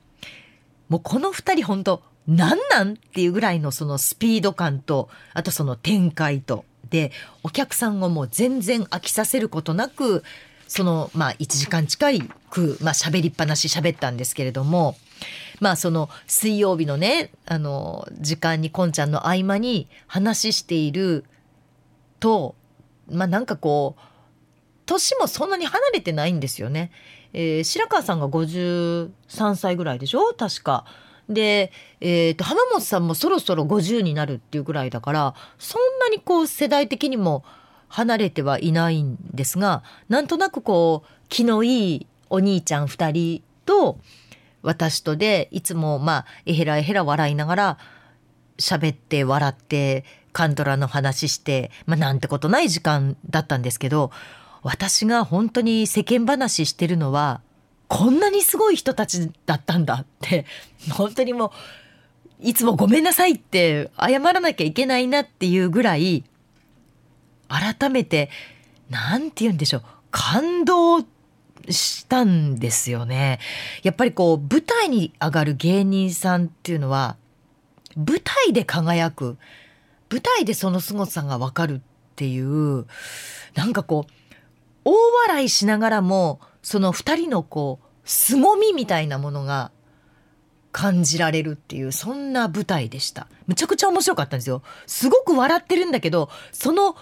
[0.89, 2.95] もうこの2人本当なんなん？
[2.95, 10.23] っていうぐらいのそのスピード感とあとその展開とでお客さんをもう全然飽きさせることなく
[10.67, 14.97] そのまあ1時間近いくまあ喋りっぱなし喋ったんですけれども
[15.61, 21.25] まあその水曜日のねあの時間にこんちゃんの合間に話している
[22.21, 22.55] と
[23.11, 24.01] まあなんかこう
[24.87, 26.91] 年もそんなに離れてないんですよね。
[27.35, 29.11] えー、白川さんが53
[29.57, 30.33] 歳ぐらいでしょ？
[30.33, 30.87] 確か。
[31.29, 37.45] で、えーと、浜本さんもそろそろ50になるっていうぐらいだからそんなにこう世代的にも
[37.89, 43.99] 離れてはいないんですがなんとなくこう気のいいお兄ちゃん2人と
[44.61, 47.79] 私とでいつもまあえへらえへら笑いながら
[48.59, 54.11] 喋って笑ってカントラの話して、まあ、なんてことない時間だったんですけど
[54.65, 57.43] 私が本当に世間話してるのは
[57.87, 60.47] こんなにすごい人たちだったんだって
[60.91, 61.51] 本当にもう
[62.41, 66.25] いつもごめんなさいって謝らなきゃいけないなっていうぐらい
[67.49, 68.31] 改めて
[68.89, 71.01] 何て言うんでしょう感動
[71.69, 73.41] したんですよね。
[73.83, 77.17] やっぱりこう舞台に上がる芸人さんっていうのは
[77.97, 79.37] 舞台で輝く
[80.11, 81.81] 舞台でその凄さがわかるっ
[82.17, 82.87] ていう
[83.55, 84.13] なんかこう
[84.85, 84.93] 大
[85.29, 89.71] 笑いしながらもその二人のこう凄みみたいなものが
[90.73, 93.29] 感じられるっていうそんな舞台でした。
[93.47, 94.63] むちゃくちゃ面白かったんですよ。
[94.87, 96.97] すごく笑ってるんだけどその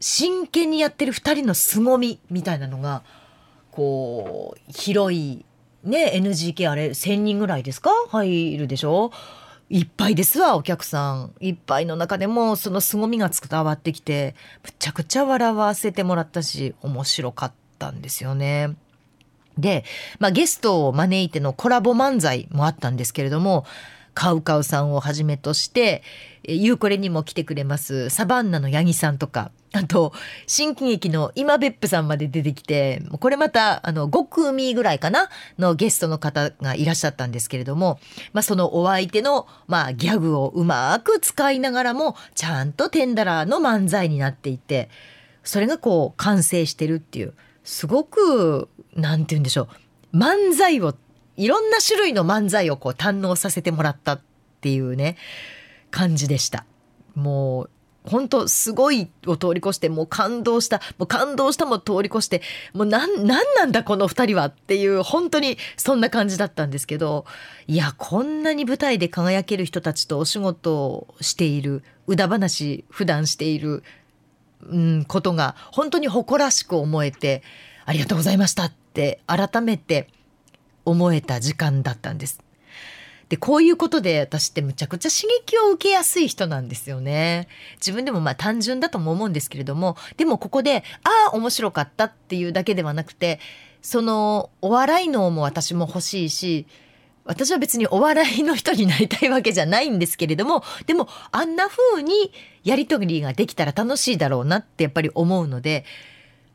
[0.00, 3.02] 真剣にやってる二人の凄みみたいなのが
[3.72, 5.44] こう広い
[5.82, 7.90] ね NGK あれ1,000人ぐらいですか？
[8.10, 9.10] 入るでしょ？
[9.70, 18.76] いっぱいですわお客さんいっぱいの中でもその凄みが伝わってきてむちゃくちゃ笑わせてもらったし面白かったんですよね。
[19.58, 19.84] で、
[20.20, 23.66] まあ、ゲストを招いてのコラボ漫才もあったんですけれども
[24.14, 26.02] カウカウさんをはじめとして
[26.44, 30.12] ユーコレにも来てくれますサバンナのヤギさんとかあと
[30.46, 35.28] 新喜劇の今別府さんまで出てきてこれまたあの5組ぐらいかな
[35.58, 38.00] のゲストの方がいらっしゃったんですけれども、
[38.32, 44.88] まあ、そのお相手の、まあ、ギャグをうまく使いながらもちゃんとテンダラーの漫才になっていて
[45.44, 49.68] それがこう完成してるっていうすごく何て言うんでしょ
[50.12, 50.94] う漫才を
[51.36, 54.20] いろんな種類の漫才をこう堪能させてもらったっ
[54.60, 55.16] ていうね
[55.90, 56.66] 感じでした。
[57.14, 57.70] もう
[58.08, 62.42] 本当すごいを通り越してもう感動したもう感動したも通り越して
[62.72, 67.24] もう何なんだこの2人はっていう本当にそんな感じだったんですけど
[67.66, 73.82] いやこんなに舞台で輝ける人たちとお仕事をしている歌話普段している、
[74.62, 77.42] うん、ことが本当に誇らしく思えて
[77.84, 80.08] ありがとうございましたって改めて
[80.84, 82.40] 思えた時間だったんです。
[83.28, 87.48] でこういうことで私ってむちゃくちゃ刺激を受けやすい人なんですよね。
[87.76, 93.40] 自分でもまあ単純だとも思うんですけれどもでもここでああ面白かったっていうだけではなくて
[93.82, 96.66] そのお笑い能も私も欲しいし
[97.24, 102.32] 私は別にお笑いの人になりたいわけじゃないんですけれどもでもあんな風に
[102.64, 105.84] やり取りができたら楽しいだろうなってやっぱり思うので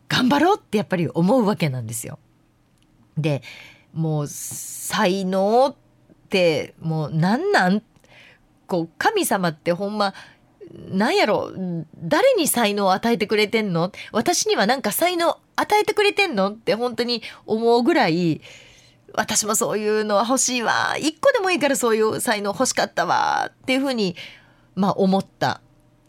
[0.10, 2.18] 頑張ろうってやっぱり思うわけなんですよ。
[3.18, 3.44] で
[3.94, 5.76] もう才能っ
[6.34, 7.84] てもう何なん？
[8.65, 10.15] こう神様ってほんま
[10.89, 11.52] なんやろ？
[11.98, 13.91] 誰に才能を与えてくれてんの？
[14.12, 16.50] 私にはなんか才能与えてくれてんの？
[16.50, 18.41] って本当に思うぐらい
[19.13, 20.96] 私もそういうのは欲しいわ。
[20.98, 23.52] 一個でもいいからそういう才能欲しかったわ。
[23.52, 24.15] っていうふうに
[24.76, 25.62] まあ思った。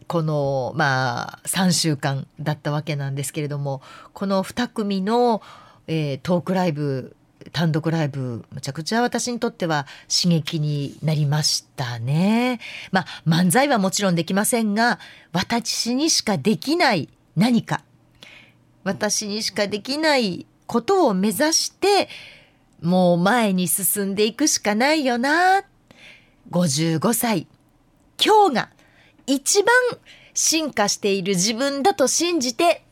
[0.07, 3.81] このまあ3週間だったわけなんですけれども
[4.13, 5.41] この2組の、
[5.87, 7.14] えー、トークライブ
[7.51, 12.59] 単独ライブむちゃくちゃ私にとっては刺激になりましたね。
[12.91, 14.99] まあ漫才はもちろんできませんが
[15.31, 17.81] 私にしかできない何か
[18.83, 22.09] 私にしかできないことを目指して
[22.81, 25.63] もう前に進んでいくしかないよな
[26.51, 27.47] 55歳
[28.23, 28.69] 今日が
[29.27, 29.73] 一番
[30.33, 32.83] 進化している自分だと信じて、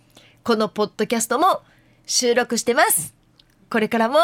[0.44, 1.62] このポッドキャストも
[2.06, 3.14] 収録してます。
[3.74, 4.20] これからも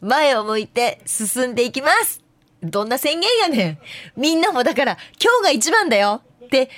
[0.00, 2.20] 前を向いて進んでいきます。
[2.60, 3.78] どんな宣言やね
[4.16, 4.20] ん。
[4.20, 6.68] みんなもだから今日が一番だよって、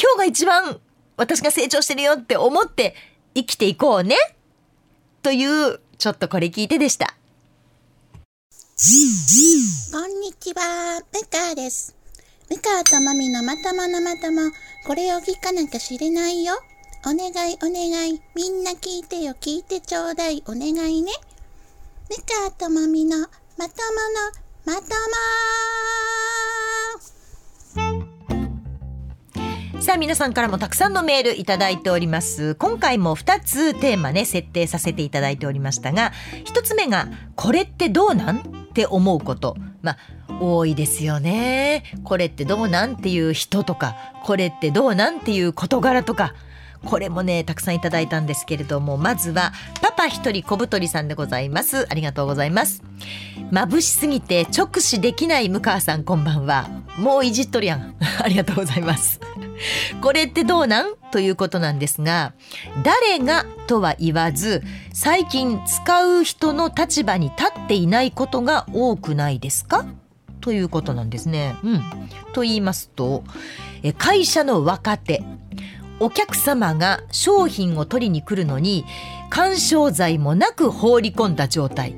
[0.00, 0.78] 今日が一番
[1.16, 2.94] 私が成長してるよって思って
[3.34, 4.14] 生きていこうね。
[5.20, 7.16] という、ちょっとこれ聞いてでした。
[9.90, 11.96] こんにちは、ペカです。
[12.48, 14.52] 美川智美のまとものまとも、
[14.86, 16.54] これを聞かなきゃ知れないよ。
[17.06, 21.12] お願いお願い、みんな聞いてよ、聞いてちょうだい、お願いね。
[22.10, 23.66] 美川智美のまとも
[24.74, 24.88] のまとも。
[29.80, 36.12] さあ皆さんからもたくさんのメールいただいております今回も2つテーマね設定させていただいておりましたが
[36.44, 38.40] 1つ目がこれってどうなんっ
[38.74, 39.98] て思うことまあ
[40.40, 41.84] 多いですよね。
[42.04, 46.34] これってどうなんっていう人とかこれってどうなんっていう事柄とか
[46.84, 51.86] これもねたくさんいただいたんですけれどもまずはパパ一人小太りさんでございます。
[51.90, 52.82] ありがとうございます。
[53.50, 56.68] 眩しすぎて直視できない向川さんこんばんは。
[56.98, 57.94] もういじっとるやん。
[58.22, 59.20] ありがとうございます。
[60.00, 60.94] これってどうなん？
[61.10, 62.34] ということなんですが
[62.84, 69.84] 誰がとは言わず最近使う人の立場に立っていないことが多くないですか？
[70.40, 71.56] ということなんですね。
[71.64, 71.82] うん、
[72.32, 73.24] と言いますと
[73.96, 75.24] 会社の若手。
[76.00, 78.84] お客様が商品を取りに来るのに
[79.30, 81.94] 緩衝材もなく放り込んだ状態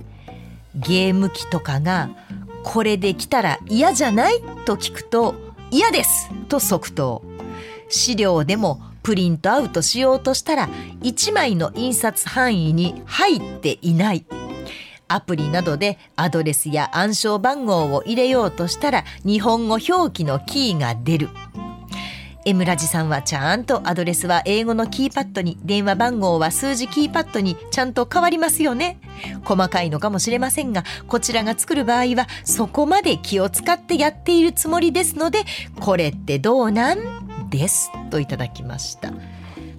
[0.74, 2.10] ゲーム機とかが
[2.64, 5.34] 「これで来たら嫌じゃない?」と聞くと
[5.70, 7.22] 「嫌です!」と即答
[7.88, 10.68] 資料でもプリントアウトしようとしたら
[11.02, 14.24] 1枚の印刷範囲に入っていない
[15.08, 21.30] アプリなどでアドレスや暗証番号を入れようとしたら日本語表記のキーが出る
[22.46, 28.98] M ラジさんはちゃんとアドレスは英語のキーパッドに電話番号は数字キーパッドにちゃんと変わりますよね
[29.44, 35.40] 細かいのかもしれませんがこちらが作る場合はそこまで気を使ってやっているつもりですので
[35.80, 39.12] これってどうなんですといただきました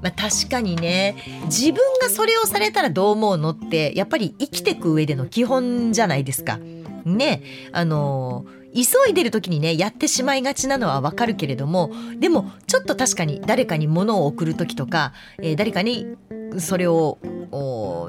[0.02, 6.60] まあ、確かにね自分がそれをされたらどう思うのってやっぱり生きてく上での基本じゃないですか。
[7.06, 16.08] ねあの急いでる時にねやってしまいがちなのはわかるけれどもでもちょっと確かに誰かに物を送る時とか、えー、誰かに
[16.60, 17.18] それを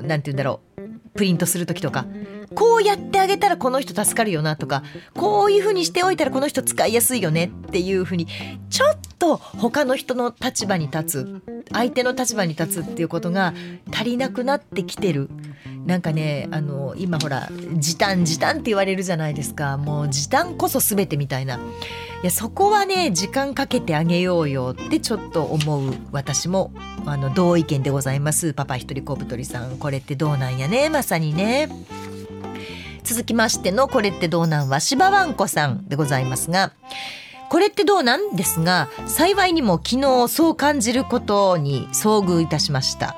[0.03, 0.83] 何て言うんだろう
[1.15, 2.07] プリントする時とか
[2.55, 4.83] こうやってあげたらこの人助かるよなとか
[5.15, 8.27] こういうふうにしておいたらこの人使いやすいよねっていうふうに
[8.71, 11.43] ちょっと他の人の立場に立つ
[11.73, 13.55] 相手の立場に立つっていうことが
[13.91, 15.29] 足りなくなってきてる。
[15.85, 19.77] なんかねあの今ほら時短時短って言われるじゃないですか。
[19.77, 21.57] もう時短こそ全てみたいな。
[21.57, 21.61] い
[22.27, 26.73] やそこはね時間かけてあげようよってちょっと思う私も
[27.05, 28.55] あの同意見でございます。
[28.55, 29.77] パパ一人小太りさん。
[29.79, 30.89] これってどうなんやね？
[30.89, 31.69] まさにね。
[33.03, 34.69] 続きましてのこれってどうなん？
[34.69, 36.73] は芝わんこさんでございますが
[37.51, 38.37] これってどうなん？
[38.37, 43.17] ですが幸いにも昨日そう感じることに遭遇いたしました。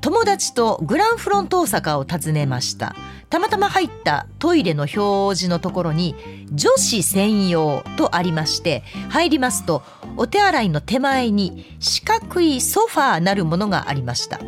[0.00, 2.94] 友達とグランフロント大阪を訪ねました。
[3.30, 6.16] たまたま入ったトイレの表示のところに
[6.52, 9.84] 女子専用とありまして入りますと
[10.16, 14.40] お手洗いの手前に四角いソファーなるものがありました。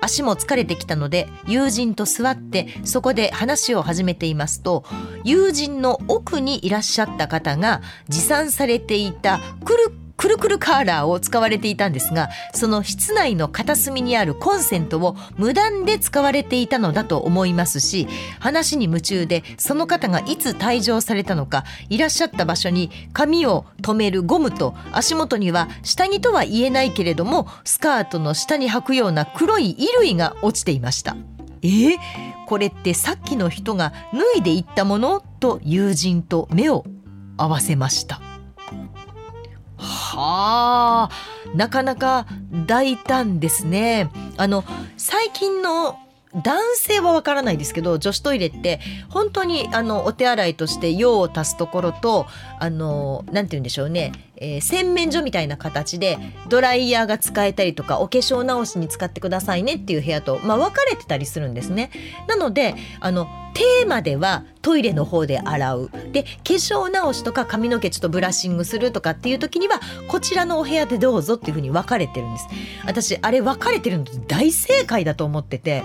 [0.00, 4.84] 足も疲れてきたので友人と座ってそこで話を始めていますと
[5.24, 18.08] 友人の奥にいらっしゃった方が持参されていたくるくるくるカーラーを使われていたんですがその室内の片隅にあるコンセントを無断で使われていたのだと思いますし
[18.40, 31.16] 話に夢中でその方がいつ退場されたのかいらっしゃった場所に髪を留めるゴムと足元には下着とは言えないけれどもスカートの下に履くような黒い衣類が落ちていました。
[31.62, 31.98] えー、
[32.46, 36.84] これってさっきの人が脱いでいったものと友人と目を
[37.36, 38.35] 合わせました。
[39.78, 42.26] はあなかなか
[42.66, 44.10] 大胆ですね。
[44.36, 44.64] あの
[44.96, 45.98] 最近の
[46.42, 52.26] 男性はわからないですけど女子トイレって本当にあのお手洗いとして用を足すところと
[52.58, 61.90] あのなんて言うんでしょうね、えー、洗面所みたいな形でドライヤーが使えたりとかお化粧直しに使ってくださいねっていう部屋と、まあ、分かれてたりするんですね。
[62.28, 65.90] なのであのテーマではトイレの方で洗う。
[66.12, 72.46] で化粧直しとか髪の毛ちょっとブラッシングするとかっていう時にはこちらのお部屋でどうぞっていうふうに分かれてるんです。
[72.84, 75.82] 私あれ分かれてるの大正解だと思ってて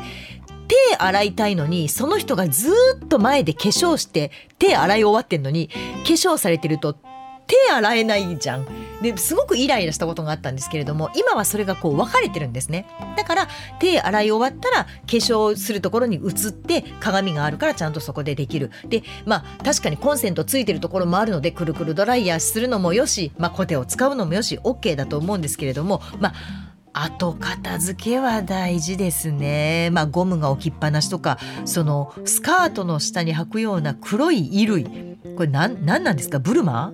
[0.71, 2.69] 手洗いたいのにその人がず
[3.03, 5.73] っと前で化粧して手洗い終わってんのに化
[6.05, 8.65] 粧されてると手洗えないじゃん。
[9.01, 12.85] ですごくイライラしたことがあったんですけれども今はそれがこう分かれてるんですね
[13.17, 13.47] だから
[13.79, 29.89] 手洗い終わったら化粧するところに移って鏡があるからちゃんとそこでできるでまあ確かにコンセントついてるところもあるのでくるくるドライヤーするのもよし、まあ、コテを使うのもよし OK だと思うんですけれどもまあ後片付けは大事ですね。
[29.91, 35.17] まあゴムが置きっぱなしとか、そのスカートの下に履くような黒い衣類。
[35.37, 36.39] これ何、何なんですか？
[36.39, 36.93] ブルマ？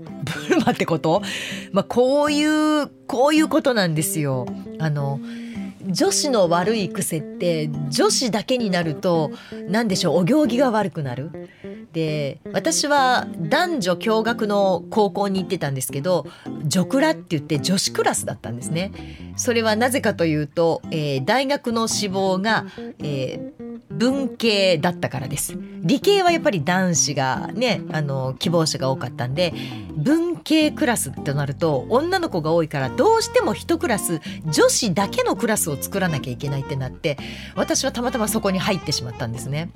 [0.50, 1.22] ブルマってこと？
[1.72, 4.45] まあこういう、こういうことなんですよ。
[4.80, 5.20] あの、
[5.88, 9.31] 女子の悪い癖って女子だけになると
[9.69, 11.49] 何でしょうお行儀が悪くなる。
[11.93, 16.27] で私は男女共学の高校に行ってたんですけど
[16.65, 18.91] 女クラって言って女子クラスだったんですね。
[19.35, 22.65] それはなぜかというと、えー、大学の志望が、
[22.99, 29.53] えー文系だったからです理系はやっぱり男子がねあの希望者が多かったんで
[29.95, 37.17] 文系クラスとなると女の子が多いからどうしても一クラス女子だけのクラスを作らなきゃいけないってなって
[37.55, 39.71] 私はたまたまそこに入ってしまったんですね。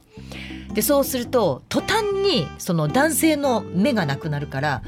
[0.74, 4.84] でそうすると途端にその男性の目がなくなるから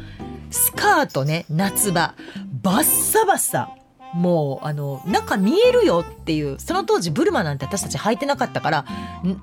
[0.49, 2.15] スカートね夏場
[2.61, 3.69] バッサバッサ
[4.13, 8.85] もうあの中見えるよっていうその当時ブルマなんて私たち履いてなかったから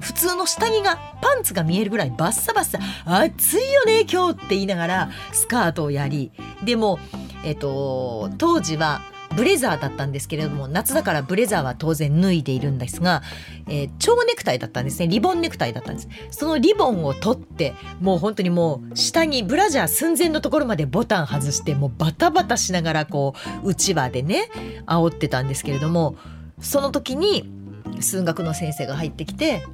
[0.01, 6.31] 普通の下着がパンツが見えるぐらいバッサバサ暑いよね今日って言いながらスカートをやり
[6.65, 6.99] でも、
[7.45, 9.03] えっと、当時は
[9.37, 13.23] ブレザーだったんですけれども夏だからブレザーは当然脱いでいるんですが、
[13.69, 15.09] えー、蝶ネクタイだったんですね。
[15.09, 16.09] リボンネクタイだったんです。
[16.31, 24.51] そのリボンを取ってもう本当にもう下にブラジャー寸前のところまでボタン外してもうバタバタしながらこううちわでね
[24.87, 26.17] 煽ってたんですけれども
[26.61, 27.51] その時に
[28.01, 29.65] 数学の先生が入ってきて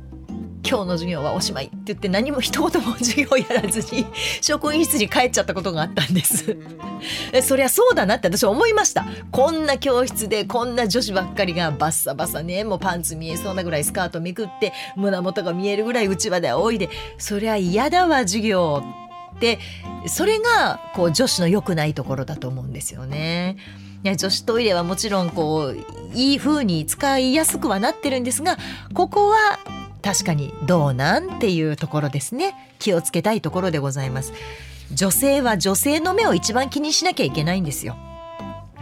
[0.68, 4.04] 今日の授業はおしまいって言って何も一言も授業やらずに
[4.42, 6.56] 職員室に帰っちゃったことがあったんです。
[7.42, 9.06] そりゃそうだなって私は思いました。
[9.30, 18.82] こんな教室でこんな女子ばっかりがバッサバサねもうパンツ見えそうなぐらいスカートめくって胸元が見えるぐらいうちわで仰いでそりゃ嫌だわ授業
[19.36, 19.58] って。
[20.08, 23.56] それがこう女子の良くないところだと思うんですよね。
[24.04, 25.76] 女子トイレはもちろんこう
[26.14, 28.56] いい風に使いやすくはなってるんですが
[28.94, 29.58] ここは
[30.06, 32.54] 確かにどうなんっていうところですね。
[32.78, 34.32] 気をつけたいところでございます。
[34.92, 37.96] 女性は女性の目を一番気にしなきゃいけないんですよ。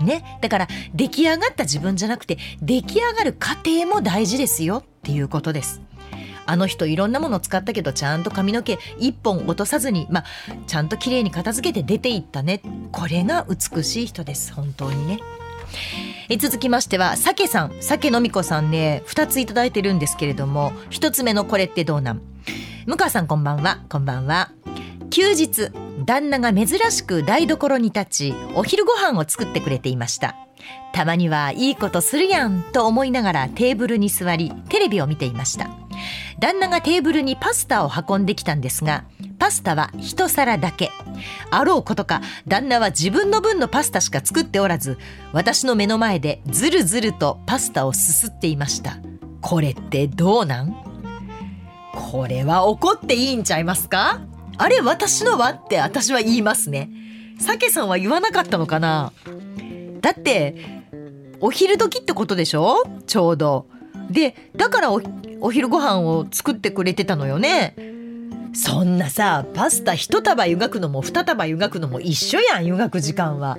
[0.03, 4.85] ね、だから出来上がった自分じゃなくて出来上がる過程も大事ですよ。
[4.85, 5.81] っていうことです。
[6.45, 10.25] あの人いろんなもの使ったけどちゃんと髪の毛一本落とさずにまあ
[10.67, 12.61] ちゃんと綺麗に片付けて出ていったね。
[12.93, 14.53] これが美しい人です。
[14.53, 15.21] 本当にね。
[16.29, 22.23] え続きましては、さけさん、さけのみこさんね、2ついただいてるんですけれども、1つ目のこれってどうなん？
[22.87, 24.51] 向川さんこんばんは、こんばんは。
[25.11, 25.71] 休日、
[26.05, 30.37] 旦那が珍しく台所に立ち、お昼ご飯を作ってくれていました。
[30.93, 35.69] たまにはいいことするやんと思いながらテーブルに座り、テレビを見ていました。
[36.39, 39.05] 旦那がテーブルにパスタを運んできたんですが、
[39.39, 40.91] パスタは一皿だけ。
[41.51, 44.99] あろうことか、旦那は自分の分のパスタしか作っておらず、
[45.33, 48.99] 私の目の前でずるずるとパスタをすすっていました。
[49.41, 50.75] これってどうなん？
[51.95, 54.21] これは怒っていいんちゃいますか？
[54.57, 55.51] あれ私のは？
[55.51, 56.91] って私は言いますね。
[57.39, 59.13] サケさんは言わなかったのかな？
[60.01, 60.83] だって、
[61.41, 62.85] お昼時ってことでしょ？
[63.07, 63.67] ちょうど。
[64.11, 65.01] で、だからお
[65.45, 67.77] お昼ご飯を作ってくれてたのよね。
[68.55, 73.59] そんなさパスタ一束湯がくのも二束湯がくのも一緒やん湯がく時間は。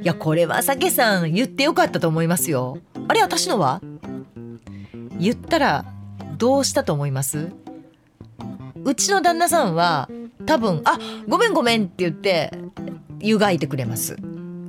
[0.00, 2.78] いやこれはさけさん言ってよかったと思いますよ。
[3.06, 3.82] あれ私のは？
[5.18, 5.84] 言ったら
[6.38, 7.52] どうしたと思います？
[8.84, 10.08] うちの旦那さんは
[10.46, 12.50] 多分「あごめんごめん」って言って
[13.20, 14.16] 湯がいてくれます。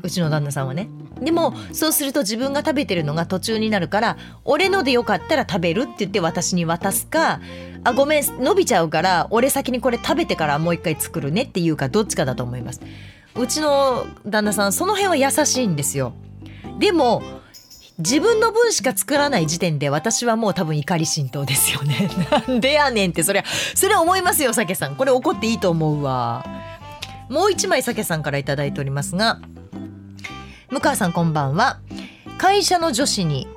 [0.08, 0.90] うちの旦那さんはね。
[1.22, 7.42] でもそうすると自分が食べてるのが途中になるから俺のでよかったら食べるって言って私に渡すか
[7.84, 12.82] あごめん伸びちゃうから俺先にこれ食べてからもう一回作るねっていうかどっちかだと思います。
[13.36, 16.14] うちの旦那さんその辺は優しいんですよ。
[16.80, 17.22] でも
[17.98, 22.10] 自分の分しか作らない時点で私はもう多分怒り心頭ですよね。
[22.48, 23.44] なんでやねんってそりゃ
[23.76, 24.96] それは思いますよさけさん。
[24.96, 26.46] これ怒っていいと思うわ。
[27.30, 29.40] もう一枚さけさんから頂いておりますが
[30.70, 31.80] 向川さんこんばんは。
[32.38, 33.48] 会社の女子に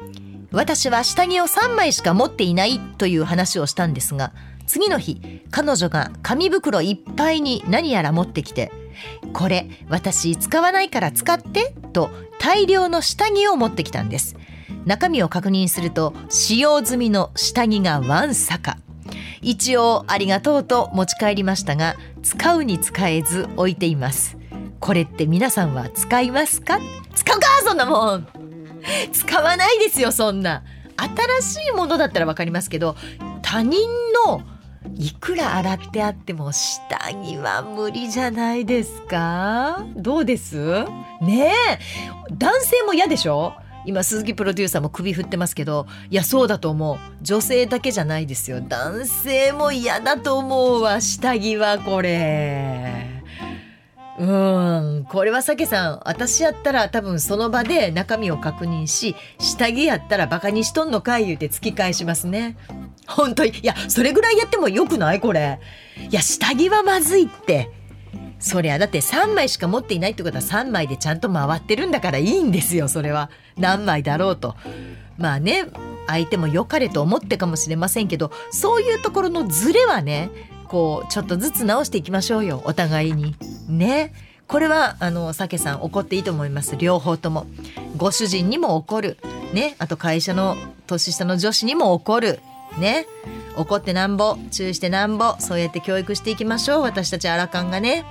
[0.53, 4.33] 私は下着を3枚しか持っていないという話をしたんですが
[4.67, 8.71] 次の日彼女が紙袋いっぱいに何やら持ってきて
[9.35, 14.37] 「これ私使わないから使って」と大量の下着を持ってきたんです。
[14.87, 18.79] 中身を確認すると使用済みの下着がワンサカ
[19.43, 24.39] 一応ありがとうと持ち帰りましたが使うに使えず置いています。
[24.81, 26.78] これって皆さんは使いますか？
[27.14, 28.26] 使うかそんなもん。
[29.12, 30.64] 使わないですよそんな。
[31.41, 32.97] 新しいものだったら分かりますけど
[33.43, 33.78] 他人
[34.26, 34.43] の
[34.97, 39.85] いくら洗ってあっても下着は無理じゃないですか？
[39.97, 40.85] どうです？
[41.20, 41.78] ねえ。
[42.33, 43.53] 男性も嫌でしょ？
[43.87, 46.99] 今鈴木プロデューサーも首振ってますけどいやそうだと思う。
[47.22, 48.61] 女性だけじゃないですよ。
[48.61, 53.10] 男性も嫌だと思うわ下着はこれ。
[54.21, 55.07] うん。
[55.09, 62.59] これはさけさん私やったら多分その場で中身を確認し下着やったらバカにしとんのかい言うて突き返しますね。
[63.07, 63.51] 本当に。
[63.59, 65.59] いやそれぐらいやってもよくないこれ。
[66.11, 67.71] いや下着はまずいって。
[68.39, 73.31] そりゃだって3枚しか持っていないってことは3枚でちゃんと回ってるんだからいいんですよそれは。
[73.57, 74.55] 何枚だろうと。
[75.16, 75.64] まあね
[76.07, 80.31] 相手も良かれと思ってかもしれませんけどそういうところのズレはね
[80.71, 83.35] こうちょっとずつ直していきましょうよお互いに。
[83.68, 84.14] ね。
[84.47, 86.77] これはあのさけさん怒っていいと思います。
[86.77, 87.47] 両方とも。
[87.97, 89.18] ご主人にも怒る。
[89.53, 89.75] ね。
[89.79, 90.57] あと会社の
[90.87, 92.39] 年下の女子にも怒る。
[92.79, 93.07] ね。
[93.57, 96.83] 怒ってなんぼ注意してなんぼそうやって教育していきましょう。
[96.83, 98.05] 私たちアラカンがね。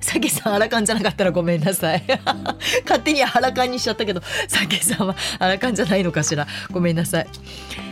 [0.00, 2.02] さけさんアラカンじゃなかったらごめんなさい。
[2.84, 6.46] 勝手にアラカンにしちゃったけどさけさんはアラカンじゃないのかしら。
[6.70, 7.26] ごめんなさい、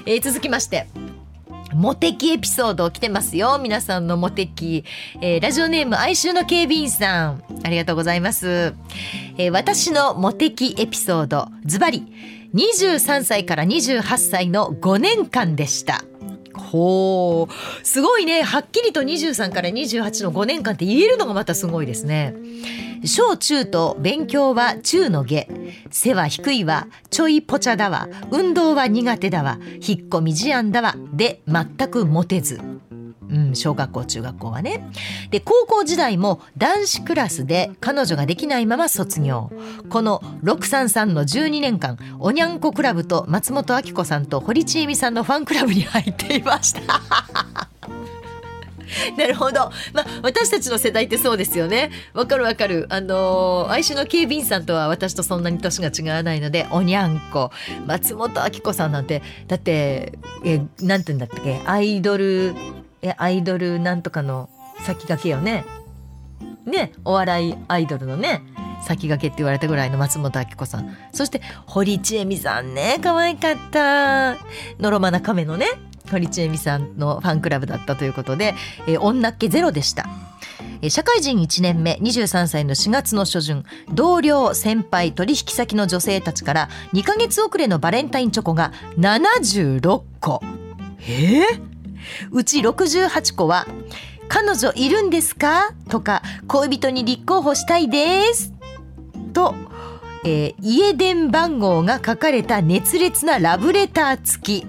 [0.07, 0.87] えー、続きまして。
[1.73, 3.59] モテキエピソード来てますよ。
[3.61, 4.85] 皆さんのモテキ。
[5.21, 7.43] えー、ラジオネーム哀愁の警備員さん。
[7.65, 8.75] ありがとうございます。
[9.39, 12.07] えー私のモテ期エピソードズバリ
[12.55, 16.05] 23歳から28歳の5年間でした
[16.55, 17.87] ほう。
[17.87, 18.43] すごいね。
[18.43, 22.35] はっきりと23から28の5年間って言えるのがまたすごいですね。
[23.05, 25.47] 小中と勉強は中の下。
[25.91, 28.09] 背は低いわちょいぽちゃだわ。
[28.31, 29.59] 運動は苦手だわ。
[29.75, 30.95] 引っ込み思案だわ。
[31.13, 32.61] で全くモテず。
[33.35, 34.89] うん、小学校中学校はね
[35.30, 39.51] で高校時代も男子クラスで彼女ができないまま卒業
[39.89, 46.80] この633の12年間おにゃんこクラブと松本明子さんと堀ちえみさんのファンクラブに入っていました
[49.16, 49.70] なるほど。
[49.93, 51.91] まあ、私たちの世代ってそうですよね。
[52.12, 52.87] わかるわかる。
[52.91, 57.51] あのー、愛しの警備員さんとは私とそんなに年が違わないので、おにゃんこ、
[57.87, 62.55] 松本明子さんなんて、だって、え、なんて言うんだったっけ、アイドル、
[63.05, 64.49] え、アイドルなんとかの
[64.81, 65.65] 先駆けよね。
[66.65, 68.43] ね、お笑いアイドルのね、
[68.83, 70.97] 先駆けって言われたぐらいの松本明子さん。
[71.13, 74.37] そして、堀ちえみさんね、可愛かった。
[74.81, 75.67] のろまな亀のね、
[76.11, 78.55] 堀ちえみさんのファンクラブだったということで、
[78.89, 80.07] え女っ気ゼロでした。
[80.89, 90.43] 社会人1年目23歳の4月の初旬同僚先輩取引先の女性たちから2ヶ月遅れのバレンタインチョコが76個
[91.09, 91.41] え？
[91.41, 91.74] ー
[92.31, 93.67] うち68個は
[94.29, 98.53] 「彼女いるんですか?」とか「恋人に立候補したいです」
[99.33, 99.55] と、
[100.25, 104.67] えー家電番号が書かれた熱烈なラブレター付き。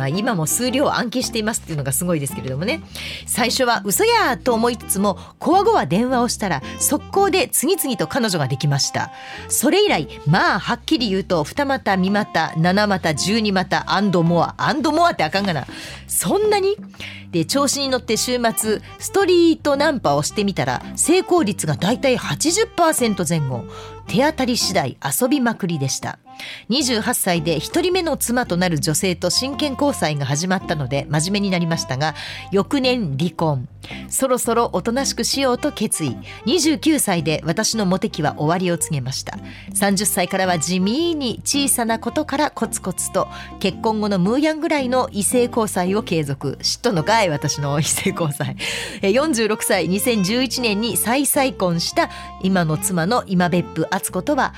[0.00, 2.80] まあ今も数量暗記していますっていうのがすごいですけれどもね。
[3.26, 9.12] 最初は嘘やと思いつつもこわごわ電話をしたら速攻で次々と彼女ができました。
[9.50, 15.66] それ以来まあはっきり言うと二股三股七股十二股 and more and more ってあかんがな。
[16.08, 16.78] そんなに
[17.30, 23.64] で調子に乗って週末ストリートナンパをしてみたら成功率がだいたい80%前後。
[24.10, 26.18] 手当たり次第遊びまくりでした。
[26.68, 32.14] 28歳で一人目の妻となる女性と真剣交際が始まったので真面目になりましたが
[32.50, 33.68] 翌年離婚。
[34.08, 36.16] そろそろおとなしくしようと決意。
[36.46, 39.38] 29歳で私のモテ期は終わりを告げました。
[39.74, 43.28] 30歳からは地味に小さなことからコツコツと
[43.60, 46.58] 結婚後のムーヤンぐらいの異性交際を継続。
[46.62, 48.56] 知っとんのかい私の異性交際。
[49.02, 52.10] 46歳2011年に再再婚した
[52.42, 54.54] 今の妻の今別府敦子とは、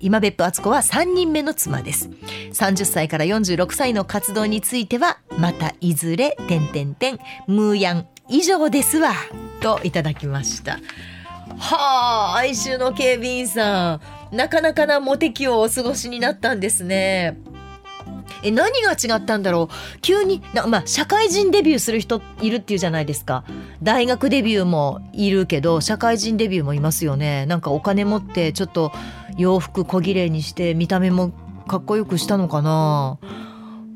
[0.00, 2.10] 今別府敦子は3人目の妻です。
[2.52, 9.12] 30歳から46歳の活動についてはまたいずれ点点点ムーヤン以上ですわ
[9.60, 10.78] といただきました。
[11.58, 14.00] はあ哀愁の警備員さ
[14.32, 14.36] ん。
[14.36, 17.38] なかなかなモテ期をお過ごしになったんですね。
[18.46, 20.00] え何が違ったんだろう？
[20.00, 23.44] 急にな、まあ、社会人デビューする人いるっていうじゃないですか。
[23.82, 27.46] 大学デビューもいるけど社会人デビューもいますよね。
[27.46, 28.92] なんかお金持ってちょっと
[29.36, 31.32] 洋服小綺麗にして見た目も
[31.66, 33.18] かっこよくしたのかな。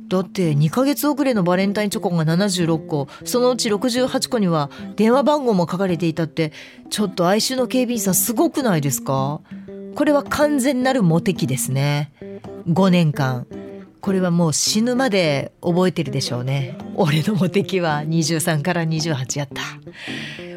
[0.09, 3.07] だって2ヶ月遅れのバレンタインチョコが76個。
[3.25, 6.53] そのうち68個には電話番号も書かれていたって
[6.91, 9.41] ちょっと哀愁の警備員さんすごくないですか？
[9.95, 12.13] これは完全なるモテ期ですね。
[12.67, 13.47] 5年間。
[14.01, 16.77] これはもう死ぬまで覚えてるでしょうね。
[16.95, 19.63] 俺のモテ期は23から28やった。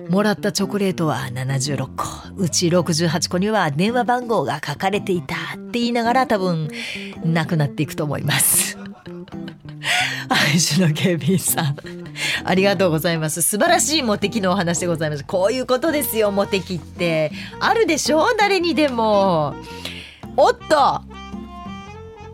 [0.10, 2.06] もらったチョコレートは76個。
[2.38, 6.70] うち68個には電話番号が書かれていたって言いながら多分
[7.24, 8.78] なくなっていくと思います。
[10.30, 11.76] 愛知の警備員さん
[12.46, 13.41] ありがとうございます。
[13.41, 15.26] 素晴らしいモテ期のお話でございます。
[15.26, 17.32] こういうことですよモテ期って。
[17.60, 19.56] あるでしょ誰にでも。
[20.36, 21.22] おっと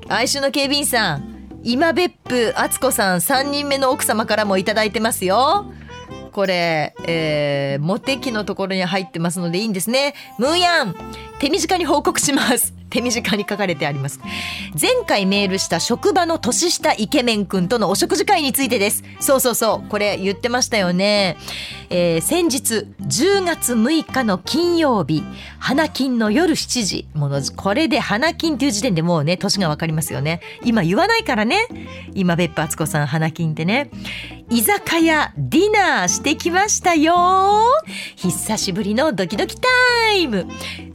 [0.10, 5.72] 愛愁の警備員さん今別府敦子さん3人目の奥様からもいただいてますよ。
[6.32, 10.16] これ、えー、モテ期のところに入ってますのでいいんですね。
[10.38, 10.96] ムーヤン
[11.40, 12.79] 手短に報告します。
[12.90, 14.20] 手短に書かれてあります。
[14.80, 19.04] 前回メールした職場の年下イケメンくんとのお食事会についてです。
[19.20, 21.38] そうそうそうこれ言ってましたよね、
[21.90, 25.24] えー先日10月6日の金曜日
[25.60, 27.08] 花金の夜7時。
[27.14, 30.42] ものこれで花金っていう時点でもうね年がわかりますよね。
[30.64, 31.68] 今言わないからね。
[32.14, 33.90] 今別府敦子さん花金ってね。
[34.50, 37.62] 居酒屋ディナーしてきましたよ。
[38.16, 39.68] 久しぶりのドキドキタ
[40.16, 40.48] イム。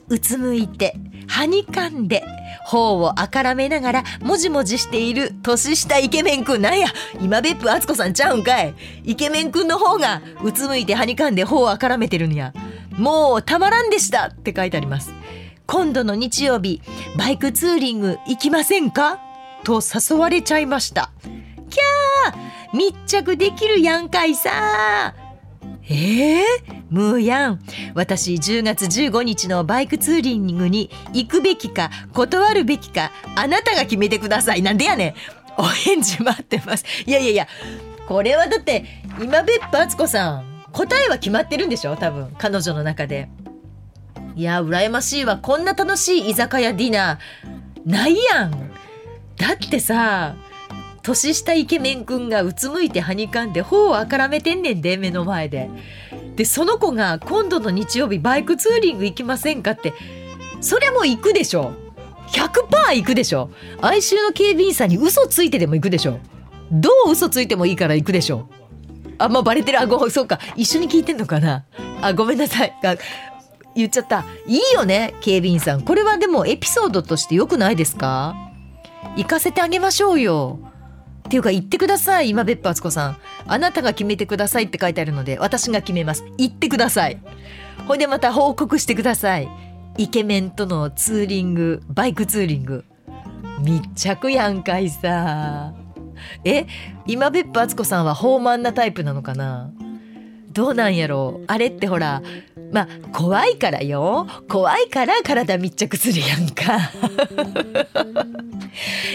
[0.08, 0.94] うつむいて
[1.26, 2.22] はにかんで
[2.66, 6.88] 頬をあからめながらもじもじしている年下イケメンくんなんや。
[7.20, 8.74] 今別府敦子さんちゃうんかい。
[9.04, 12.52] イケメンくんの方がうつむいてはにかんで頬をあからめてるんや。
[12.96, 15.12] もうたまらんでしたって書いてあります。
[15.66, 16.82] 今度の日曜日
[17.18, 19.18] バイクツーリング行きませんか？
[19.64, 21.10] と誘われちゃいました。
[21.70, 22.76] キャー！
[22.76, 25.14] 密着できるやんかいさ
[25.88, 27.60] えー、ムーヤン。
[27.94, 34.62] 私10月15日のバイクツーリングに行くべきか断るべきかあなたが決めてください。
[34.62, 35.14] なんでやねん。
[35.58, 36.84] お返事待ってます。
[37.04, 37.48] いやいやいや
[38.06, 38.84] これはだって
[39.20, 41.96] 今別府敦子さん答えは決まってるんでしょ？
[41.96, 43.28] 多分彼女の中で。
[44.36, 45.38] いや羨ましいわ。
[45.38, 48.50] こんな楽しい居酒屋ディナーないやん。
[49.36, 50.36] だってさ
[51.02, 55.68] 年下イケメンくんがうつむいてはにかんで頬をあからめてんねんで目の前で。
[56.36, 59.92] でその子が今度の日曜日バイクツーリング行きませんかって。
[60.60, 61.74] そりゃも行くでしょ
[62.28, 63.50] 100%行くでしょ
[63.82, 66.18] 哀愁の警備員さんに嘘ついてでも行くでしょ
[66.72, 68.48] どう嘘ついてもいいから行くでしょ
[69.18, 69.80] あもうバレてる。
[69.80, 70.40] あごそうか。
[70.56, 71.66] 一緒に聞いてんのかな。
[72.00, 72.74] あごめんなさい。
[72.82, 72.96] あ
[73.76, 74.24] 言っちゃった。
[74.46, 75.82] いいよね警備員さん。
[75.82, 78.34] これはでもエピソードとして良くないですか？
[79.16, 80.58] 行かせてあげましょうよ。
[81.26, 82.28] っていうか言ってください。
[82.28, 83.16] 今別府敦子さん。
[83.46, 86.24] あなたが決めてくださいって書いてあるので私が決めます。
[86.36, 87.20] 言ってください。
[87.86, 89.48] ほいでまた報告してください。
[89.96, 92.84] イケメンとのツーリングバイクツーリング。
[93.60, 95.72] 密着やんかいさ。
[96.44, 96.66] え？
[97.06, 99.70] 今別府敦子さんは豊満なタイプなのかな？
[100.54, 101.40] どうなんやろ？
[101.42, 102.22] うあれってほら
[102.72, 104.26] まあ怖いからよ。
[104.48, 106.90] 怖いから体密着するやんか。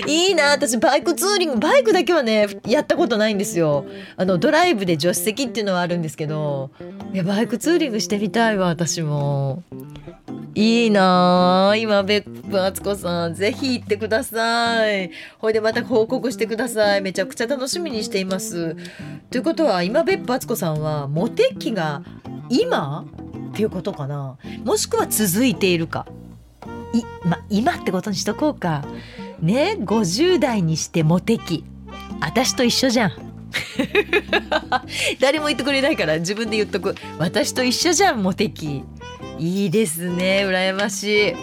[0.08, 3.86] いいな私バイクツーリングバイクだけはねやったことないんですよ。
[4.18, 6.72] あのドライブで助手席っていうのはあるんですけど
[7.14, 9.64] いやバイクツーリングしてみたいわ私も。
[10.56, 13.34] いいなあ今別府敦子さん。
[13.34, 15.12] ぜひ行ってください。
[15.38, 17.02] ほいでまた報告してください。
[17.02, 18.76] めちゃくちゃ楽しみにしています。
[19.30, 22.02] ということは今別府敦子さんはモテ期が
[22.50, 23.06] 今
[23.52, 24.38] っていうことかな。
[24.66, 26.06] もしくは続いているか。
[26.94, 28.84] い、ま、今ってことにしとこうか。
[29.40, 31.64] ね50代にしてモテ期。
[32.20, 33.12] 私と一緒じゃん。
[35.20, 36.96] 誰も言ってくれないから自分で言っとく。
[37.18, 38.84] 私と一緒じゃんモテ期。
[39.40, 41.36] いいですね羨ましい、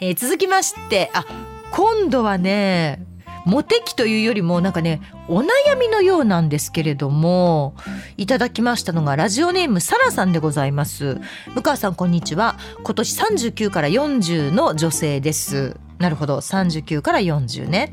[0.00, 1.24] えー、続きましてあ
[1.70, 3.06] 今度はね
[3.46, 5.46] モテ期というよりもなんかねお悩
[5.78, 7.74] みのようなんですけれども
[8.16, 11.18] いただきましたのがラジオネームサラさんでございます。
[11.54, 12.58] 向川さんこんにちは。
[12.82, 15.76] 今年39から40の女性です。
[15.98, 16.36] なるほど。
[16.36, 17.92] 39から40ね。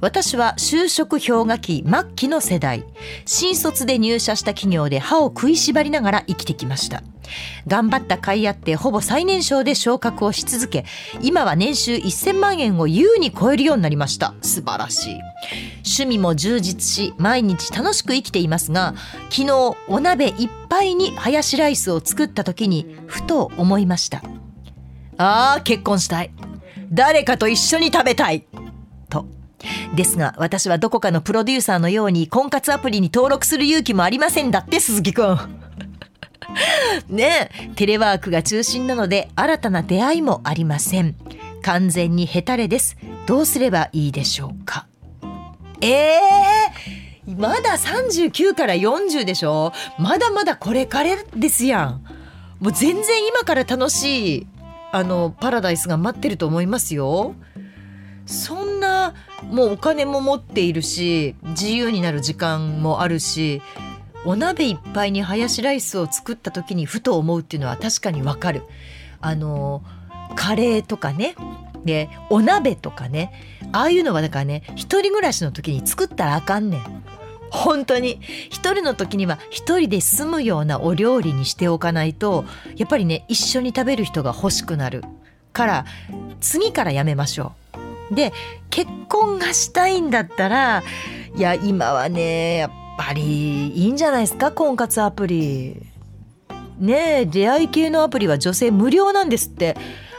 [0.00, 2.84] 私は就職氷河期末期の世代。
[3.24, 7.02] 新卒で入社した企業で歯を食いしばりながら生きてきました。
[7.66, 10.86] 頑張った甲斐あってほぼ最年少で昇格をし続け
[11.20, 14.34] 今は年収1000万円を優に超えるようになりました。
[14.42, 15.20] 素晴らしい。
[15.84, 18.94] 趣味も充実し毎日楽しく生きていますが
[19.30, 24.22] 昨日お鍋いっぱいにハヤシライスを作った時にふと思いました。
[25.16, 26.47] ああ結婚したい。
[26.90, 28.44] 誰かと一緒に食べたい。
[29.08, 29.26] と。
[29.94, 35.38] ですが私はどこかのプロデューサーのように婚活アプリに登録する勇気もありませんだって鈴木くん。
[37.08, 41.14] ねテレワークが中心なので新たな出会いもありません。
[41.62, 42.96] 完全にヘタレです。
[43.26, 44.86] どうすればいいでしょうか。
[45.80, 49.72] ええー、まだ39から40でしょ？
[49.98, 52.04] まだまだこれからですやん。
[52.60, 54.46] もう全然今から楽しい。
[54.92, 57.34] あのパラダイスが待ってると思いますよ。
[58.26, 59.14] そんな
[59.44, 63.62] もうお金も持っているし自由になる時間もあるし
[64.26, 68.62] お鍋いっぱいにハヤシライスを作った時にふと思うっていうのは確かにわかる。
[69.20, 69.82] あの
[70.36, 71.34] カレーとかね
[71.84, 73.32] でお鍋とかね
[73.72, 77.04] ああいうのはだからね一人暮らしの時に作ったらあかんねん。
[77.50, 78.20] 本当に
[78.50, 82.44] 一人の時には一人で済むようなお料理にしておかないと
[82.76, 85.04] やっぱりね一緒に食べる人が欲しくなる
[85.52, 85.84] から
[86.40, 87.52] 次からやめましょ
[88.10, 88.14] う。
[88.14, 88.32] で
[88.70, 90.82] 結婚がしたいんだったら
[91.36, 95.82] いや今はねやっぱりいいんじゃないですか婚活アプリ。
[96.78, 99.76] ねえ出会い系のアプリは女性無料なんですって。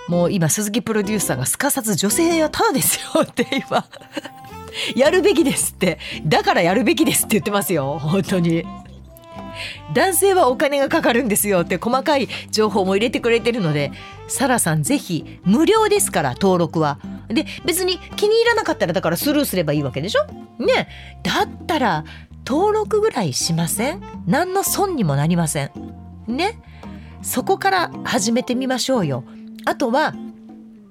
[0.09, 3.86] もう今鈴木プロデューサーがすかさず女性はただですよって今
[4.95, 5.99] やるべきですって。
[6.26, 7.99] だからやるべきですって言ってますよ。
[7.99, 8.63] 本当に。
[9.93, 13.91] 男性はお金がかかるんですよって細かい情報も入れてくれてるので
[14.28, 16.99] サラさんぜひ無料ですから登録は。
[17.28, 20.26] で別に気に入らなかったらだからスルーすればいいわけでしょ？
[20.63, 20.88] ね。
[21.24, 22.05] だったら
[22.45, 24.01] 登録ぐらいしません？
[24.28, 25.72] 何の損にもなりません。
[26.28, 26.61] ね。
[27.22, 29.26] そこから始めてみましょうよ。
[29.65, 30.13] あとは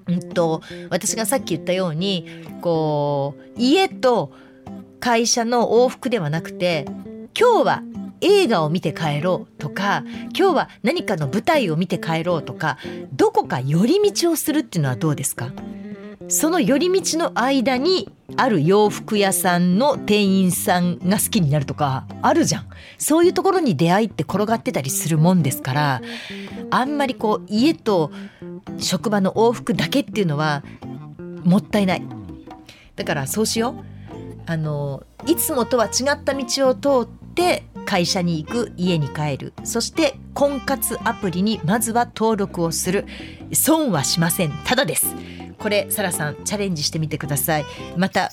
[0.08, 2.26] うんと、私がさっき言ったように
[2.60, 4.32] こう家と
[5.00, 6.86] 会社の往復ではなくて
[7.38, 7.82] 今日は
[8.20, 10.02] 映画を見て帰ろうとか
[10.36, 12.78] 今日は何かの舞台を見て帰ろうとか
[13.12, 15.52] どこか寄り道をするっていうのはどうですか？
[16.26, 22.66] その寄り道の間にある洋服屋さんの店員さんが好きになるとかあるじゃん。
[22.98, 26.02] そういうところに出会いって転がってたりするもんですから
[26.70, 28.10] あんまりこう家と
[28.78, 30.64] 職場の往復だけっていうのは
[31.44, 32.02] もったいない。
[32.96, 33.84] だからそうしよう。
[34.46, 39.52] あのいつもとは違った道を通って会社に行く家に帰る。
[39.64, 43.06] そして婚活アプリにまずは登録をする。
[43.52, 44.52] 損はしません。
[44.64, 45.14] ただです。
[45.58, 47.64] これサラさんチャレンジしてみてください。
[47.96, 48.32] また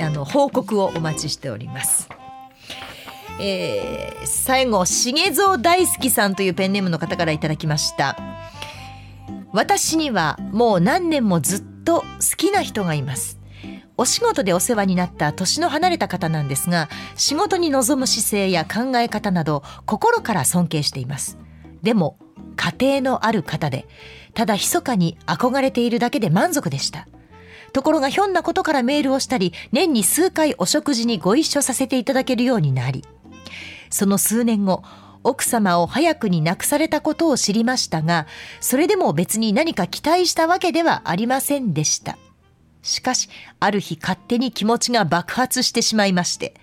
[0.00, 2.08] あの報告をお待ちしております。
[3.40, 8.16] えー、最後重蔵大好きさんというペンネームの方からいただきました。
[9.52, 12.06] 私にはもう何年もずっと好
[12.36, 13.38] きな人がいます。
[13.98, 21.38] お仕事でお世話になった年の離れた方なんですが仕事に臨む姿勢や考え方など心から尊敬しています。
[21.82, 22.16] でも
[22.56, 23.86] 家庭のある方で
[24.34, 27.06] ただ密かに憧れているだけで満足でした。
[27.72, 33.02] ところがひょんなことからメールをしたり年に数回お食事にご一緒させていただけるようになり
[33.90, 34.82] その数年後
[35.24, 38.26] 奥様を早くに亡くされたことを知りましたが
[38.60, 42.18] それでも別に何か期待したわけではありませんでした。
[42.82, 43.28] しかし
[43.60, 46.54] ある日勝手に気持ちが爆発してしまいまして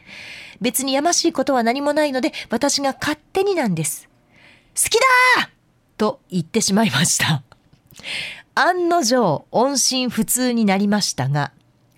[0.59, 4.09] 別にやましいことは何もないので私が勝手になんです。
[4.75, 4.99] 好き
[5.37, 5.49] だ
[5.97, 7.43] と言ってしまいました。
[8.55, 11.51] 案の定音信不通になりましたが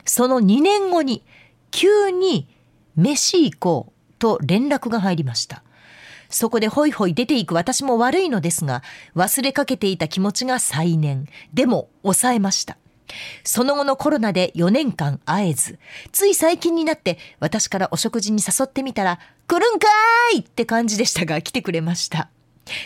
[0.05, 1.23] その2年後に
[1.71, 2.47] 急に
[2.95, 5.63] 飯行こうと連絡が入りました。
[6.29, 8.83] そこでホイホイ出ていく私も悪いのですが
[9.15, 11.27] 忘れかけていた気持ちが再燃。
[11.53, 12.77] でも抑えました。
[13.43, 15.79] その後のコロナで4年間会えず、
[16.13, 22.29] つい最近になって私からお食事に誘ってみたら、来るんかーいって感じでしたが来てくれました。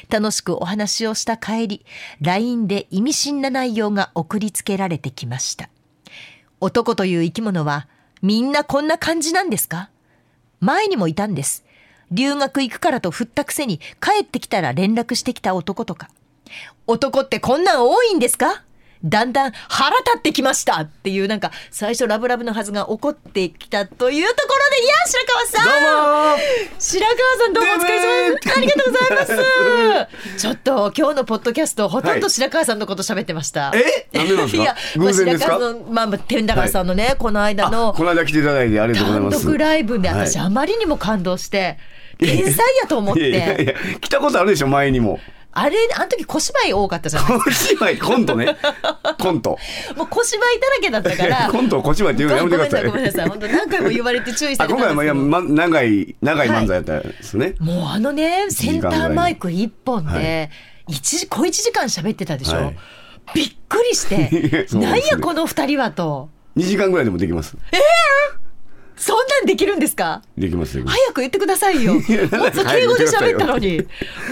[0.10, 1.86] 楽しくお話をした帰り、
[2.22, 5.70] LINE で意味深な内容が送りつけられてきました。
[6.60, 7.88] 男という生き物は
[8.22, 9.90] みんなこんな感じなんですか？
[10.60, 11.64] 前にもいたんです。
[12.12, 16.10] 留学行くからと振ったくせに帰ってきたら連絡してきた男とか。
[16.88, 18.65] 男ってこんなん多いんですか？
[19.06, 26.40] だんだん腹立ってきましたっていうなんか最初ラブラブのはずが怒ってきたというところでいや白川さん。
[26.80, 28.58] 白川さんどうもお疲れ様です。
[28.58, 30.42] ありがとうございます。
[30.42, 34.08] ちょっと今日のポッドキャストほとんど白川さんのこと喋ってました、え？
[34.18, 34.64] なんでなんですか？
[34.64, 35.48] いや、偶然ですか？
[35.50, 39.46] まあ、白川のまあまあ天高さんのね、この間のこの間来ていただいてありがとうござい単ます。
[39.46, 40.48] 独ライブで私はい。
[40.48, 41.78] あまりにも感動して
[42.18, 45.20] 天才やと思っいやいやいてや来たことあるでしょ前にも。
[45.58, 48.58] あれあの時小芝居多かったじゃない小芝居コントね
[49.20, 49.58] コント。
[49.96, 52.86] もう小芝居だらけだったからコントを小芝居って言うのやめてください。
[52.86, 55.14] ごめんなさい、何回も言われて注意さあれたんですけど。
[55.14, 57.56] 今回もま、長い長い漫才やったんですね。
[57.60, 60.52] もうあのね、センターマイク一本はで、
[60.90, 62.58] 一時、小一時間喋ってたでしょ。
[62.58, 62.78] はい
[63.34, 66.30] びっくりして、 なんやこの二人はと。
[66.56, 67.58] 2時間ぐらいでもできます。
[68.98, 70.22] そんなんできるんですか？
[70.38, 70.82] できます。
[70.86, 71.96] 早く言ってくださいよ。
[71.96, 72.04] もっ
[72.52, 73.80] と敬語で喋ったのに。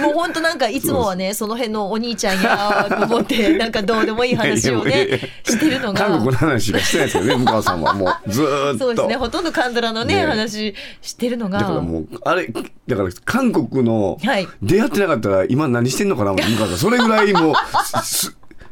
[0.02, 6.00] もう本当なんかいつもはね、その辺のお兄ちゃんやと思って、 なんかどうでもいい話をね、してるのが。
[6.00, 8.80] 韓国の話しかしてないですよね、向川さんはもうずーっと。
[8.80, 11.60] そうですね、ほとんどカンドラのね、ね話してるのが。
[11.60, 12.48] だからもうあれ
[12.88, 17.54] だから韓国のはい出会ってなかったら今何してんのかな向川さんそれぐらいもう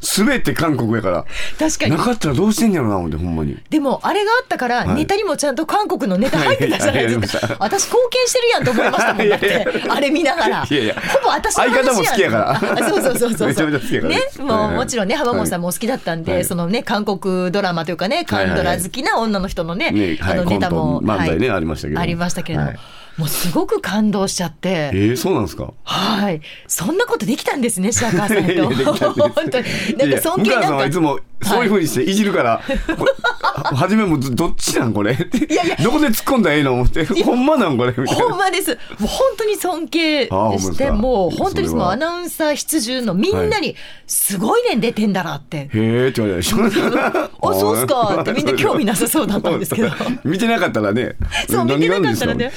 [0.02, 1.26] すすべて韓国やから。
[1.58, 1.92] 確かに。
[1.92, 1.98] な。
[1.98, 3.58] かったらどうしてんやろな思ってほんまに。
[3.70, 4.96] でもあれがあったからはい。
[4.96, 7.58] ネタにもちゃんと韓国のネタ入ってたじゃないですか、はい。
[7.60, 9.66] 私貢献してるやんと思いましたもんだって。
[9.90, 10.68] あれ見ながら。
[10.70, 10.96] いやいや。
[10.96, 12.52] ほぼ私の相方も好きやから。
[12.52, 14.16] あそうそうそうそうめちゃめちゃ好きやから。
[14.16, 16.46] ねねもうはいもちろんね浜本さんもお好きだったんで、はい。
[16.46, 21.58] そのね韓国ドラマというかね韓ドラ好きな女の人のね,、あのネタも、漫才ねはい。
[21.58, 22.80] ありましたけどありましたけれども、はい
[23.18, 24.90] もうすごく感動しちゃって。
[24.94, 24.98] え。
[25.14, 25.74] ー、そうなんですか？
[25.84, 28.52] はい、そんなことできたんですね、白川さんと。
[28.52, 29.66] いや本当に、
[29.98, 30.76] なんか尊敬なんか。
[30.76, 32.62] はいつもそういうふうにしていじるから、
[32.96, 35.14] これあ初めもどどっちなんこれ？
[35.14, 35.76] いやいや。
[35.78, 37.04] どこで突っ込んだらええの思って。
[37.24, 37.94] ほんまなんこれ？
[37.98, 38.26] みたいな。
[38.26, 38.78] ほんまです。
[39.00, 45.58] もう本当に尊敬して、もう本当にそのアナウンサー必需のみんなに、すごいねん出てんだなって。
[45.58, 47.24] へえって言われた。
[47.24, 49.90] あ、そうっすかってみんな興味なさそうだったんですけど。
[50.24, 51.16] 見てなかったらね。
[51.50, 52.52] そう、見てなかったらね。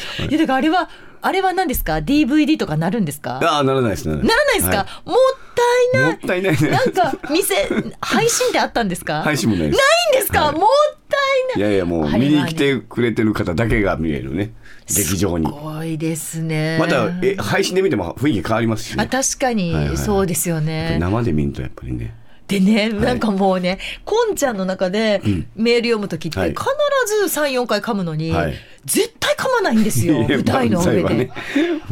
[0.44, 0.88] や、だからあれは、
[1.22, 3.40] あれは何ですか ?DVD とかなるんですか？
[3.42, 4.16] ああならないですね。
[4.16, 5.16] ならないですか、はもっ
[5.92, 6.10] たいない。
[6.12, 6.68] もったいないね。
[6.70, 7.54] なんか、店、
[8.00, 9.22] 配信ってあったんですか？
[9.22, 9.78] 配信もないです。
[9.78, 9.84] な
[10.16, 10.54] いんですか、はい。
[10.54, 10.60] もっ
[11.08, 11.16] た
[11.56, 11.68] いない。
[11.68, 14.52] いやいやもう見に来てくれてる方だけが見れるね。
[14.86, 15.46] 劇場に。
[15.46, 16.76] すごいですね。
[16.78, 20.98] またえ配信で見ても雰囲気変わりますしあね確かに、はいはいそうですよね。
[21.00, 22.14] 生で見るとやっぱりね
[22.46, 25.22] でね、なんかもうね、こんちゃんの中で
[25.56, 26.50] メール読むときって、はい。
[26.50, 26.62] 必
[27.28, 28.54] ず3、4回噛むのに、はい。
[28.84, 31.02] 絶対噛まないんですよ、舞台の上で。
[31.02, 31.14] ね。
[31.14, 31.34] ね絶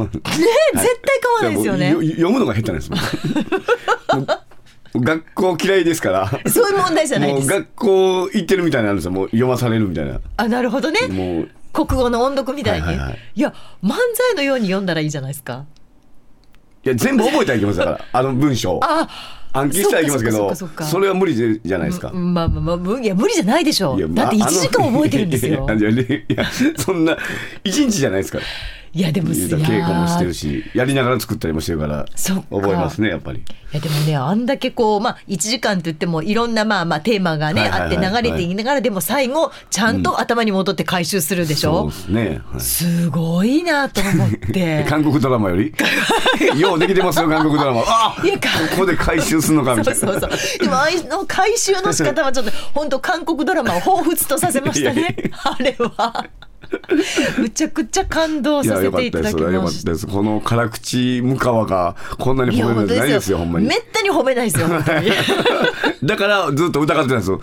[0.03, 1.93] 対噛まないですよね。
[1.93, 2.91] 読むのが下手です
[4.95, 6.29] 学校嫌いですから。
[6.51, 7.49] そういう問題じゃないです。
[7.49, 9.11] もう学校行ってるみたいになるんですよ。
[9.11, 10.21] もう読まされるみたいな。
[10.37, 11.09] あなるほどね。
[11.09, 11.49] もう。
[11.73, 13.41] 国語の音読みたいに、いはいはいはい。
[13.41, 15.65] や漫才のように読んだらいいじゃないですか。
[16.85, 19.09] いや全部覚えたらいきますだからあの文章あ
[19.53, 23.97] 暗記したらいきますけどそれは無理じゃないですか、うんまあまあまあむいや無理じゃないでしょ。
[23.97, 25.67] いやだって1時間覚えてるんですよ。
[25.69, 26.45] いや
[26.77, 27.17] そんな
[27.65, 28.45] 一日じゃないですから
[28.95, 33.39] いやでも稽古もしてるしやりながら作ったりもしてるから覚えますねやっぱり。
[33.39, 42.61] いやでもねあんだけこうまあ1時間って言ってもいろんなまあまあテーマがね、あって流れていながらでも最後ちゃんと頭に戻って回収するでしょ、そうですね、はい。
[42.61, 44.85] すごいなと思って。
[44.87, 45.75] 韓国ドラマより？
[46.61, 47.83] ようできてますよ韓国ドラマ。
[47.87, 48.49] あいやか。
[48.77, 50.13] ここで回収するのかみたいうな。
[50.13, 50.59] そそうそう。
[50.59, 55.17] でもあいの回収の仕方はちょっと本当韓国ドラマを彷彿とさせましたね。
[55.45, 56.27] あれは
[57.39, 60.07] むちゃくちゃ感動させていただきました。
[60.07, 63.67] この辛口向川がこんなに褒めないですよほんまに。
[63.67, 64.11] めったに。
[64.11, 64.69] 褒めないですよ
[66.05, 67.41] だからずっと疑ってたんですよ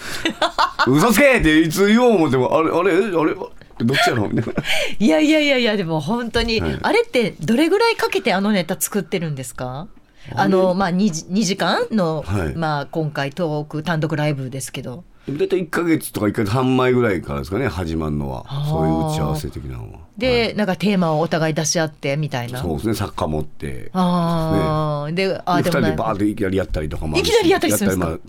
[0.88, 4.64] 嘘つけっていつ言おう思ってもあれあれあれどっちやろみたいな。
[5.00, 6.80] いやいやいやいやでも本当に、はい。
[6.82, 9.88] あれってどれぐらいかけてあのネタ作ってるんですか？
[10.36, 12.56] あのまあ 2, 時2時間の、はい。
[12.56, 18.46] まあ、今回トーク単独ライブですけど大体1か月とか1か月半前ぐらいからですかね始まるのは。
[18.68, 20.00] そういう打ち合わせ的なのは。
[20.18, 22.62] で、なんかテーマをお互い出し合ってみたいな。
[22.62, 23.92] そうですね作家持って。
[23.94, 28.20] ああ、であで2人でバーっていきなりやったりとかもいきなりやったりするんですか？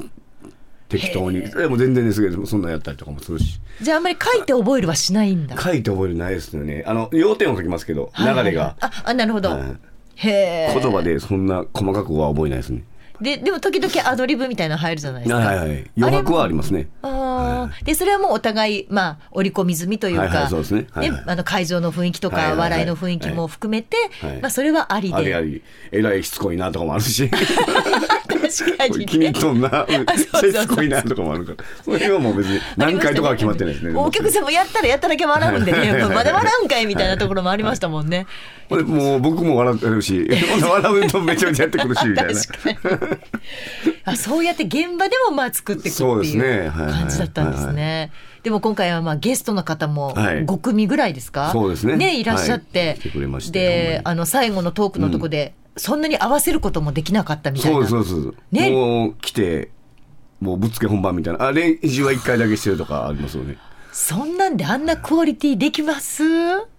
[0.91, 1.41] 適当に。
[1.41, 3.61] でも全然ですけどそんなんやったりとかもするし。
[3.81, 5.59] じゃああんまり書いて覚えるはしないんだ。
[5.59, 6.85] 書いて覚えるないですよね。
[6.87, 8.77] あの要点を書きますけど流れが。
[8.81, 9.77] ああなるほど、はい。
[10.17, 12.83] へえ言葉でそんな細かくは覚えないですね
[13.21, 15.39] ででも時々アドリブみたいなの入るじゃないですか。
[15.39, 15.91] はいはいはい。
[15.97, 16.89] 余白はありますね。
[17.03, 17.85] あー。
[17.85, 20.87] でそれはもうお互い、まあ、織り込み済みというか、はいはいそうですね。
[20.91, 21.23] はいはい。
[21.27, 22.61] あの会場の雰囲気とか、はいはいはい。
[22.61, 24.41] 笑いの雰囲気も含めて、はい。
[24.41, 25.63] まあ、それはありで、ありあり。
[25.93, 27.31] えらいしつこいなとかもあるし
[28.51, 29.87] 確かに、気に入っとんな
[30.17, 31.65] しつこいなとかもあるから。
[31.85, 33.95] それはもう別に何回とかは決まってないですね。
[33.95, 38.27] お客さんもやったらやっただけ笑うんでね、はいまだ笑うんかいみたいなところもありましたもんね。
[38.69, 40.29] これもう僕も笑ってるし
[40.63, 42.41] 笑うとめちゃめちゃやってくるしみたいな。
[44.05, 46.69] あそうやって現場でもまあ作っていくっていうね。
[46.69, 46.93] はいはい。
[46.93, 48.13] 感じだったんですね。
[48.43, 50.45] でも今回はまあゲストの方もはい。
[50.45, 52.19] 5組ぐらいですか、そうですね。
[52.19, 52.99] いらっしゃって、
[53.51, 57.87] であの最後のトークのとこで、そんなに合わせることもできなかったみたいな。
[57.87, 58.71] そうそうです、ね。
[58.71, 59.71] もう来て
[60.41, 61.47] もうぶっつけ本番みたいな。
[61.47, 63.57] あ練習は1回だけしてるとかありますよね。
[63.93, 66.25] そんなんであんなクオリティできます？
[66.25, 66.29] い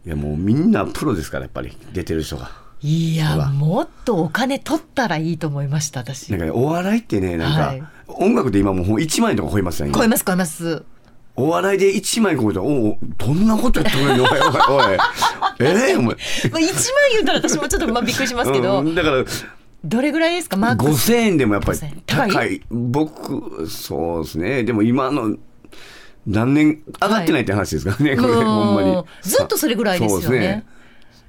[0.05, 1.77] やもうみんなプロですからやっぱり。
[1.93, 2.51] 出てる人が。
[2.83, 6.31] いやもっとお金取ったらいいと思いました私。
[6.31, 7.83] なんかねお笑いってねなんか、はい。
[8.07, 10.83] 音楽で今もう1万円とか超えますよね超えます超えます
[11.36, 14.97] お笑いで1万円超えたらおおどんなことやってくれんのおいおいおい。
[15.59, 16.03] ええお前。
[16.03, 16.15] まあ、1万
[17.11, 19.23] 言うたら私もちょっとまあびっくりしますけど、うんだから
[19.84, 20.57] どれぐらいですか？
[20.57, 22.03] マックス5000円でもやっぱり5000円。
[22.05, 22.61] 高い？
[22.69, 24.63] 僕そうですね。
[24.63, 25.36] でも今の
[26.27, 29.03] 何年上がってないって話ですからね、これうんほんまに。
[29.23, 30.23] ずっとそれぐらいですよね。
[30.23, 30.65] そうですね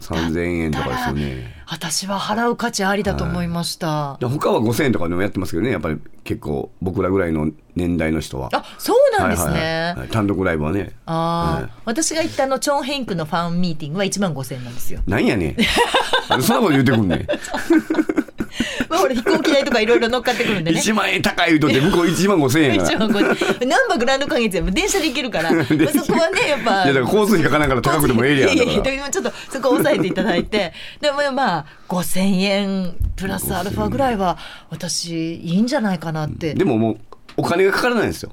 [0.02, 1.62] 3000円とかですよね。
[1.66, 5.70] 私は払う価値ありだと思いました、で他は5000円とかでもやってますけどね。
[5.70, 8.50] やっぱり結構僕らぐらいの年代の人は。
[8.52, 9.98] あそうなんですね、はいはいはい。
[10.00, 10.08] はい。
[10.08, 10.92] 単独ライブはね。
[11.06, 11.70] ああ、はい。
[11.84, 15.00] 私が行ったあのチョン・ヘンクのファンミーティングは1万5000円なんですよ。
[15.06, 16.42] なんやねん。
[16.42, 17.26] そんなこと言うてくんねん
[18.88, 20.80] まあ、ほら飛行機代とかいろいろ乗っかってくるんでね。
[20.80, 22.98] 1万円高い言うとって向こう1万5000円や1から。
[22.98, 23.68] 万5000円。
[23.68, 26.84] ナンバーグランド花月はもう電車で行けるから、 まあ、そこはね、やっぱ。
[26.84, 30.72] いやだから交通費かかなんから高くてもええやんいやいやちょっとそこ抑えていただいて。
[31.00, 34.38] でもまあ5000円プラスアルファぐらいは
[34.70, 36.96] 私いいんじゃないかなって、でももう
[37.36, 38.32] お金がかからないんですよ。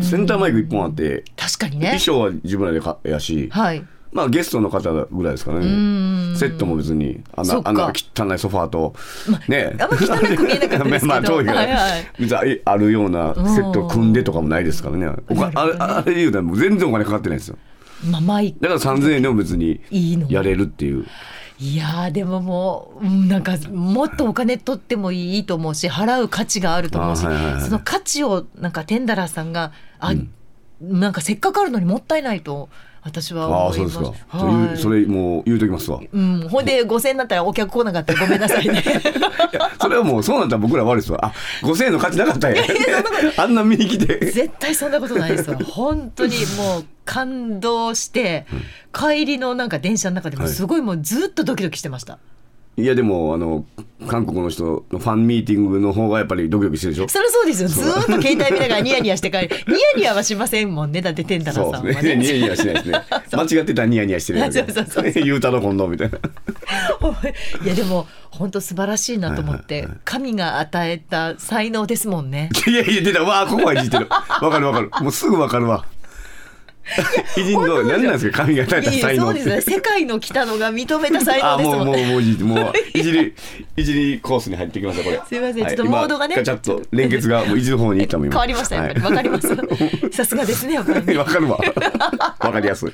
[0.00, 1.98] センターマイク1本あって確かにね。
[1.98, 3.48] 衣装は自分らでかやし。
[3.52, 3.84] はい
[4.16, 5.66] まあゲストの方ぐらいですからね
[6.36, 8.94] セットも別にあんなあんな汚いソファーと
[9.46, 9.76] ね。
[9.78, 11.06] あんま汚く見えなかったですけど。
[11.06, 12.06] まあ遠いからはいはい。
[12.18, 15.10] 別にあるようなセットを組んでとかもないですからね。
[15.28, 17.58] おかあれあれ言うたら全然お金かかってないんですよ。
[18.10, 19.80] まあマイクだから3000円でも別に
[20.28, 21.04] やれるっていう。
[21.58, 27.62] いやーでももううんなんかもっとお金取ってもいいと思うし払う価値があると思うし、あはいはいはい。
[27.62, 30.12] その価値をなんかテンダラーさんがあ、
[30.80, 32.68] なんかせっかくあるのにもったいないと
[33.06, 33.98] 私はあ思います。
[33.98, 34.36] あそうですか。
[34.38, 34.76] はい。
[34.76, 36.00] それもう言うときますわ。
[36.12, 38.82] うん、ほんで5000円になったらお客来なかったらごめんなさいね。
[38.82, 41.24] いやそれはもうそうなったら僕ら悪いですわ。
[41.24, 41.32] あ
[41.62, 42.64] 5000円の価値なかったんや。
[43.38, 45.56] あんな見に来て絶対そんなことないですわ。
[45.58, 48.46] 本当にもう感動して、
[48.92, 52.18] 帰りのなんか電車の中でもすごいもうずっとドキドキしてました。
[52.78, 53.64] いやでもあの
[54.06, 57.08] 韓国の人のファンミーティングの方がやっぱりドキドキしてるでしょ？
[57.08, 57.68] そりゃそうですよ。
[57.70, 61.00] ずーっと携帯見ながらニヤニヤして 帰り、ニヤニヤはしませんもんね。
[61.00, 62.16] だってテンダラそうさんはですね。
[62.16, 62.38] ニヤね。
[62.40, 63.02] ニヤしないですね。
[63.32, 66.18] 間違ってたらニヤニヤしてるや そうそうそう言うたろ今度みたいな。
[67.64, 72.50] いやでも本当素晴らしいなと思って、神が与えた才能ですもんね。
[72.66, 75.86] いやいや出たわあここはいじってるわかるわかるもうすぐわかるわ
[77.36, 79.40] 偉人の何なんですか神が与えたいい才能って。
[79.42, 79.74] そうですね。
[79.76, 81.92] 世界の北野が認めた才能あですもん。
[81.92, 82.06] ね。
[82.06, 83.34] もうもうもう いじり
[83.76, 85.20] いじりコースに入ってきましたこれ。
[85.28, 86.34] すいませんはちょっとモードがね。
[86.34, 89.00] 今ガチャッと連結がもういじる方に行ったもん今変わりましたやっぱり。
[89.00, 89.56] わかります。
[90.12, 91.06] さすがですねやっぱり。
[91.06, 91.16] ね。
[91.16, 91.58] わかるわ。
[92.38, 92.90] わかりやすい。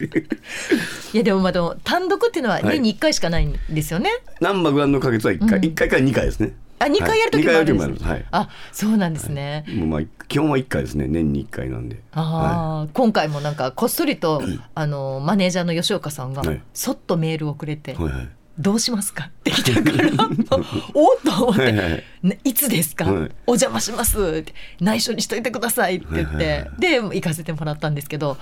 [1.15, 2.65] いやでもまあ単独っていうのははい。
[2.65, 4.11] 年に1回しかないんですよね。
[4.41, 6.53] ナンバーグランド花月は1回、一回から2回ですね
[6.83, 8.27] あ2回やる時もあるんです、はい。
[8.31, 9.65] あそうなんですね。
[9.69, 11.07] もうまあ基本は1回ですね。
[11.07, 12.01] 年に1回なんで。
[12.13, 14.43] ああ、今回もなんかこっそりと
[14.75, 16.63] あのマネージャーの吉岡さんがはい。
[16.75, 18.29] そっとメールをくれてはいはい
[18.59, 20.09] 「どうしますか?」って来たから
[20.95, 23.31] おっと思ってはいはい「ねいつですか、はい。
[23.47, 26.81] お邪魔します」って「内緒にしといてください」って言って、はいはいはい。
[26.81, 28.37] で行かせてもらったんですけど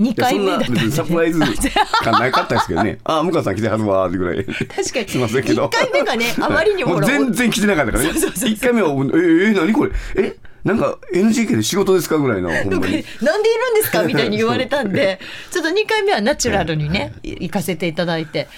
[0.00, 1.40] 2いやそんな回目だったんサプライズ
[2.02, 2.98] 感なかったですけどね。
[3.04, 4.44] ああ向川さん来てはるわーってぐらい。
[4.44, 5.08] 確かに。
[5.08, 5.66] すいませんけど。
[5.66, 8.10] 1回目がねあまりにも全然来てなかったからね。
[8.12, 8.50] そうそうそうそう。
[8.50, 9.92] 1回目は「ええ何これ？
[10.16, 10.36] え？
[10.64, 13.04] なんか NGK で仕事ですか?」ぐらいのほんなんでいるんで
[13.82, 14.02] すか？
[14.04, 15.20] みたいに言われたんで。
[15.52, 18.48] ちょっと2回目はナチュラルにね行かせていただいて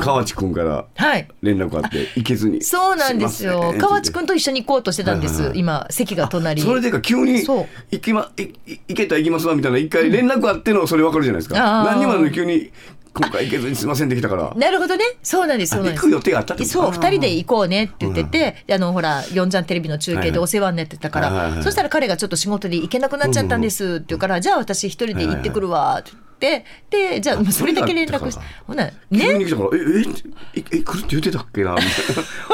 [0.00, 1.28] 河内くんからはい。
[1.42, 3.74] 連絡あって行けずにそうなんですよ。
[3.78, 6.62] 河内くんと一緒に行こうとしてたんです今席が隣。
[6.62, 7.66] それでか急に行
[8.00, 12.70] きま行けたら行きますわみたいな一回連絡あってのそれ分かるじゃないですか、何にも急に
[13.12, 14.54] 今回行けずにすいませんできたから。
[14.54, 15.04] なるほどね。
[15.22, 16.02] そうなんですそうなんです。
[16.02, 28.94] あ行く予定があったそう二人で行こうねって言ってて、あのほら四ちゃんテレビの中継でお世話になってたから、そしたら彼がちょっと仕事で行けなくなっちゃったんですって言うから、じゃあ私一人で行ってくるわって言って、でじゃあそれだけ連絡してほなね。
[29.12, 29.80] 急に来たから「え
[30.54, 31.88] えええ来るって言ってたっけな」みたい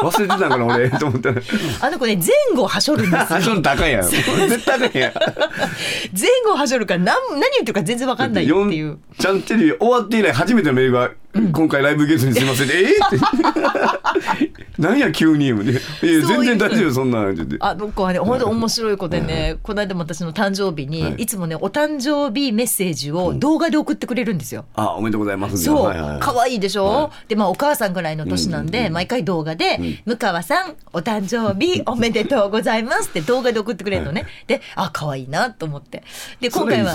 [0.02, 1.40] な忘れてたんかな俺 と思ったら。
[1.80, 3.26] あの子ね前後はしょるんですよ。
[3.28, 4.02] 最初の高いやん。
[4.02, 5.12] 絶対高いやん。
[6.12, 8.98] 前後はしょるから何何言ってるか全然わかんないっていう。
[9.18, 11.10] ちゃんテレビ終わって以来初めてのメールが、
[11.52, 12.86] 今回ライブゲストにすいません」えー？
[12.86, 14.56] って。
[14.78, 15.56] 何や急に」いや
[16.02, 21.14] 全然大丈夫そんなん」ってあの子はね本当面白い子でね、この間も私の誕生日に、はい。
[21.18, 24.64] い、つもねお誕生日メッセージを動画で送ってくれるんですよ。
[24.74, 36.02] あおめでとうございますそう、可愛いでしょ、はでまあお母さんぐらいの年なんで、毎回動画で、向川さんお誕生日 おめでとうございます」って動画で送ってくれるのね、であ可愛いなと思って。
[36.40, 36.94] で今回は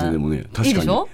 [0.63, 1.09] いいでしょ？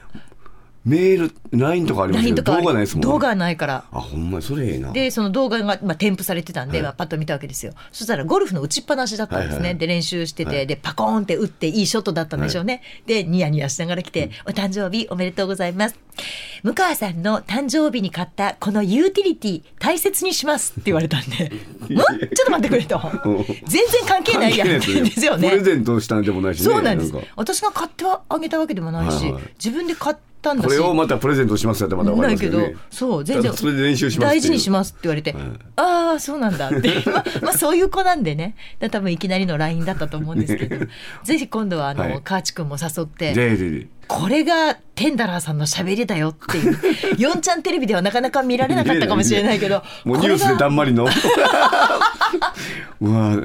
[0.88, 3.12] メール LINE とかありますけど動画ないですもんね。
[3.12, 3.84] 動画はないから。
[3.92, 4.94] あほんまにそれええな。
[4.94, 6.84] でその動画が、まあ、添付されてたんで、はい。
[6.84, 7.74] まあ、パッと見たわけですよ。
[7.92, 9.78] そしたらゴルフの打ちっぱなしだったんですね、はいはいはい。
[9.80, 10.68] で練習してて、はい。
[10.68, 16.00] でパコーンって打っていいショットだったんでしょうね、でニヤニヤしながら来て、お誕生日おめでとうございます。
[16.64, 20.72] 向川さんの誕生日に買ったこのユーティリティ大切にします。
[20.72, 21.46] って言われたんで。
[21.52, 23.02] んちょっと待ってくれと。
[23.26, 23.46] うん。
[23.66, 24.78] 全然関係ないやん。
[24.78, 25.50] って言うんですよね。
[25.50, 27.12] プレゼントしたんでもないしねそうなんです。
[27.12, 27.20] か。
[27.36, 29.44] 私が買ってはあげたわけでもないし、はいはい。
[29.64, 30.16] 自分で買っ
[30.48, 30.66] たんだし。
[30.66, 35.44] これをまたプレゼントしますよってまだ分かりますけどねそう全然それで練習します大事にしまますって言われて、はい
[35.76, 36.90] ああそうなんだって。
[37.06, 38.56] まあまあそういう子なんでね。
[38.80, 40.86] だ多分いきなりの LINE だったと思うんですけど、
[41.24, 42.22] ぜひ今度はあの、はい。
[42.24, 43.34] カーチ君も誘って。
[43.34, 46.78] でででこれがテンダラーさんの喋りだよっていう。
[47.18, 51.08] 4ちゃんテレビではなかなか見られなかったかもしれないけどもうニュースでだんまりの。
[53.00, 53.38] うわ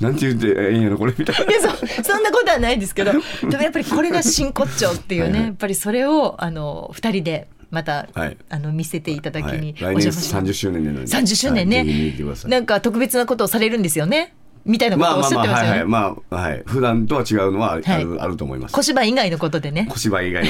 [0.00, 1.52] なんて言ってええんやろこれみたいな。
[1.52, 1.68] いやそ
[2.02, 3.18] そんなことはないですけどで
[3.56, 8.36] もやっぱりこれが真骨頂っていうねやっぱりそれをあの2人でまた、はい。
[8.48, 10.34] あの見せていただきに来年邪魔します。
[10.36, 12.48] 30周年なのに30周年ね、はい。
[12.48, 14.34] なんか特別なことをされるんですよね
[14.64, 16.54] みたいなことをおっしゃってましたよね、まあまあはいはい。
[16.54, 16.62] まあはい。
[16.66, 18.06] 普段とは違うのはある,、はい。
[18.20, 18.72] あると思います。
[18.72, 19.86] 小芝居以外のことでね。
[19.90, 20.44] 小芝居以外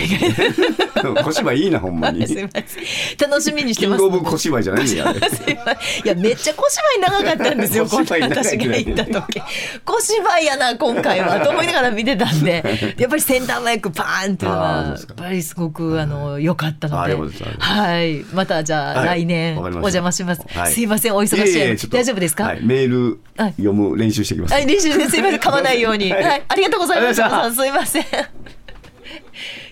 [1.03, 2.27] の 小芝居いいなほんまに。
[2.29, 3.31] すいません。
[3.31, 4.01] 楽しみにしてます。
[4.01, 5.07] キングオブ小芝居じゃないんだよ
[6.05, 7.87] いやめっちゃ小芝居長かったんですよ。
[7.87, 9.43] 小芝居私が行った時。
[9.85, 11.41] 小芝居やな今回は。
[11.41, 12.95] と思いながら見てたんで。
[12.99, 17.15] やっぱりセンターマイクパーンっていうのはやっぱりすごくあの良かったのあで
[17.59, 18.25] はい。
[18.33, 19.25] またじゃあはい。
[19.25, 20.43] 来年お邪魔します。
[20.55, 20.73] はい。
[20.73, 21.89] すいませんお忙しい。
[21.89, 22.45] 大丈夫ですか？
[22.45, 23.51] はい、メールはい。
[23.57, 26.11] 読む練習してきます、はい、練習ですいません、 噛まないように。
[26.13, 26.39] は、はい。
[26.41, 27.51] いありがとうございました。
[27.51, 28.05] すいません。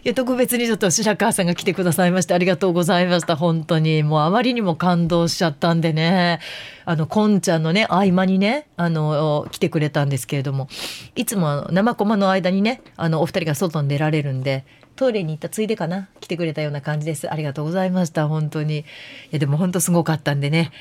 [0.05, 3.37] いや特別にちょっと白川さんが来てくださいましてありがとうございました。
[3.37, 4.03] 本当に。
[4.03, 6.41] もうあまりにも感動しちゃったんでね。
[6.85, 10.69] あのこんちゃんのね合間にねあの来てくれたんですけれども。
[11.15, 14.65] いつも生駒の間にねあのお二人が外に出られるんで
[14.97, 16.09] トイレに行ったついでかな？
[16.21, 17.33] 来てくれたような感じです。
[17.33, 18.27] ありがとうございました。
[18.27, 18.81] 本当に。
[18.81, 18.85] い
[19.31, 20.73] やでも本当すごかったんでね。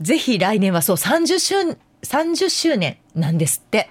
[0.00, 3.90] ぜひ来年はそう30周 ,30 周年なんですって。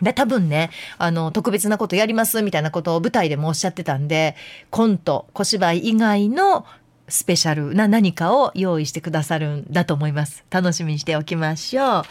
[0.00, 4.34] で多分ねあの特別なことやりますみたいなことを舞台でもおっしゃってたんで
[4.70, 6.66] コント小芝居以外の
[7.08, 12.02] スペシャルな何かを用意してくださるんだと思います楽しみにしておきましょう、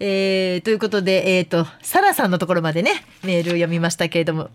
[0.00, 4.50] えー、ということでえっ、ー、とサラさんのところまでねメール読みましたけれども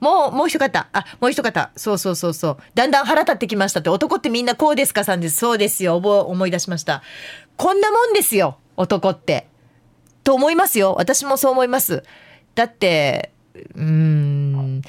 [0.00, 0.88] もう、もう一方。
[0.92, 1.70] あ、もう一方。
[1.76, 2.56] そうそうそうそう。
[2.74, 3.90] だんだん腹立ってきましたって。
[3.90, 5.36] 男ってみんなこうですかさんです。
[5.36, 5.96] そうですよ。
[5.96, 7.02] 思い出しました。
[7.56, 8.58] こんなもんですよ。
[8.76, 9.46] 男って。
[10.24, 10.94] と思いますよ。
[10.98, 12.02] 私もそう思います。
[12.54, 13.30] だって、
[13.74, 14.82] うん。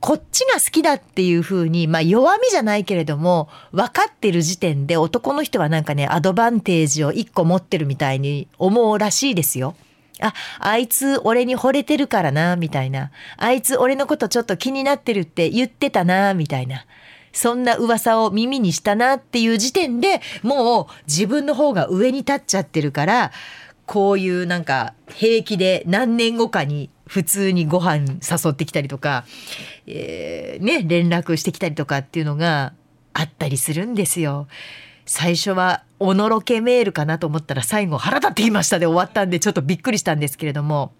[0.00, 9.76] こっちが好きだっていう風に、まあ弱みじゃないけれども、分かってる時点で男の人はなんかね、アドバンテージを一個持ってるみたいに思うらしいですよ。
[10.20, 13.12] あ、あいつ俺に惚れてるからな、みたいな。
[13.36, 16.84] あいつ俺のことちょっと気になってるって言ってたな、みたいな。
[17.32, 23.32] そんな噂を耳にしたなっていう時点でもう自分の方が上に立っちゃってるから、
[23.92, 29.26] こういうなんか平気で何年後かに普通にご飯誘ってきたりとか、
[29.86, 32.72] えー、ね、連絡してきたりとかっていうのが
[33.12, 34.48] あったりするんですよ。
[35.04, 40.94] 最初はおのろけメールかなと思ったら最後腹立っていましたで終わったんでちょっとびっくりしたんですけれども。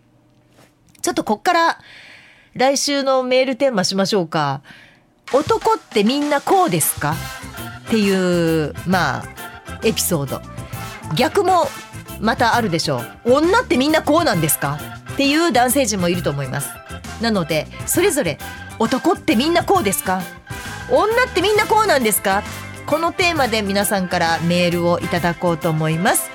[1.01, 1.79] ちょっとこっから
[2.53, 4.61] 来週のメールテーマしましょうか。
[5.33, 7.15] 男ってみんなこうですか？
[7.87, 9.25] っていうまあ
[9.83, 10.43] エピソード。
[11.17, 11.65] 逆も
[12.23, 13.33] またあるでしょう。
[13.35, 14.79] 女ってみんなこうなんですか？
[15.13, 16.71] っていう男性陣もいると思います。
[17.21, 18.39] なのでそれぞれ
[18.79, 20.23] 男ってみんなこうですか？
[20.91, 22.43] 女ってみんなこうなんですか？
[22.87, 26.31] このテーマで皆さんからメールをいただこうと思います、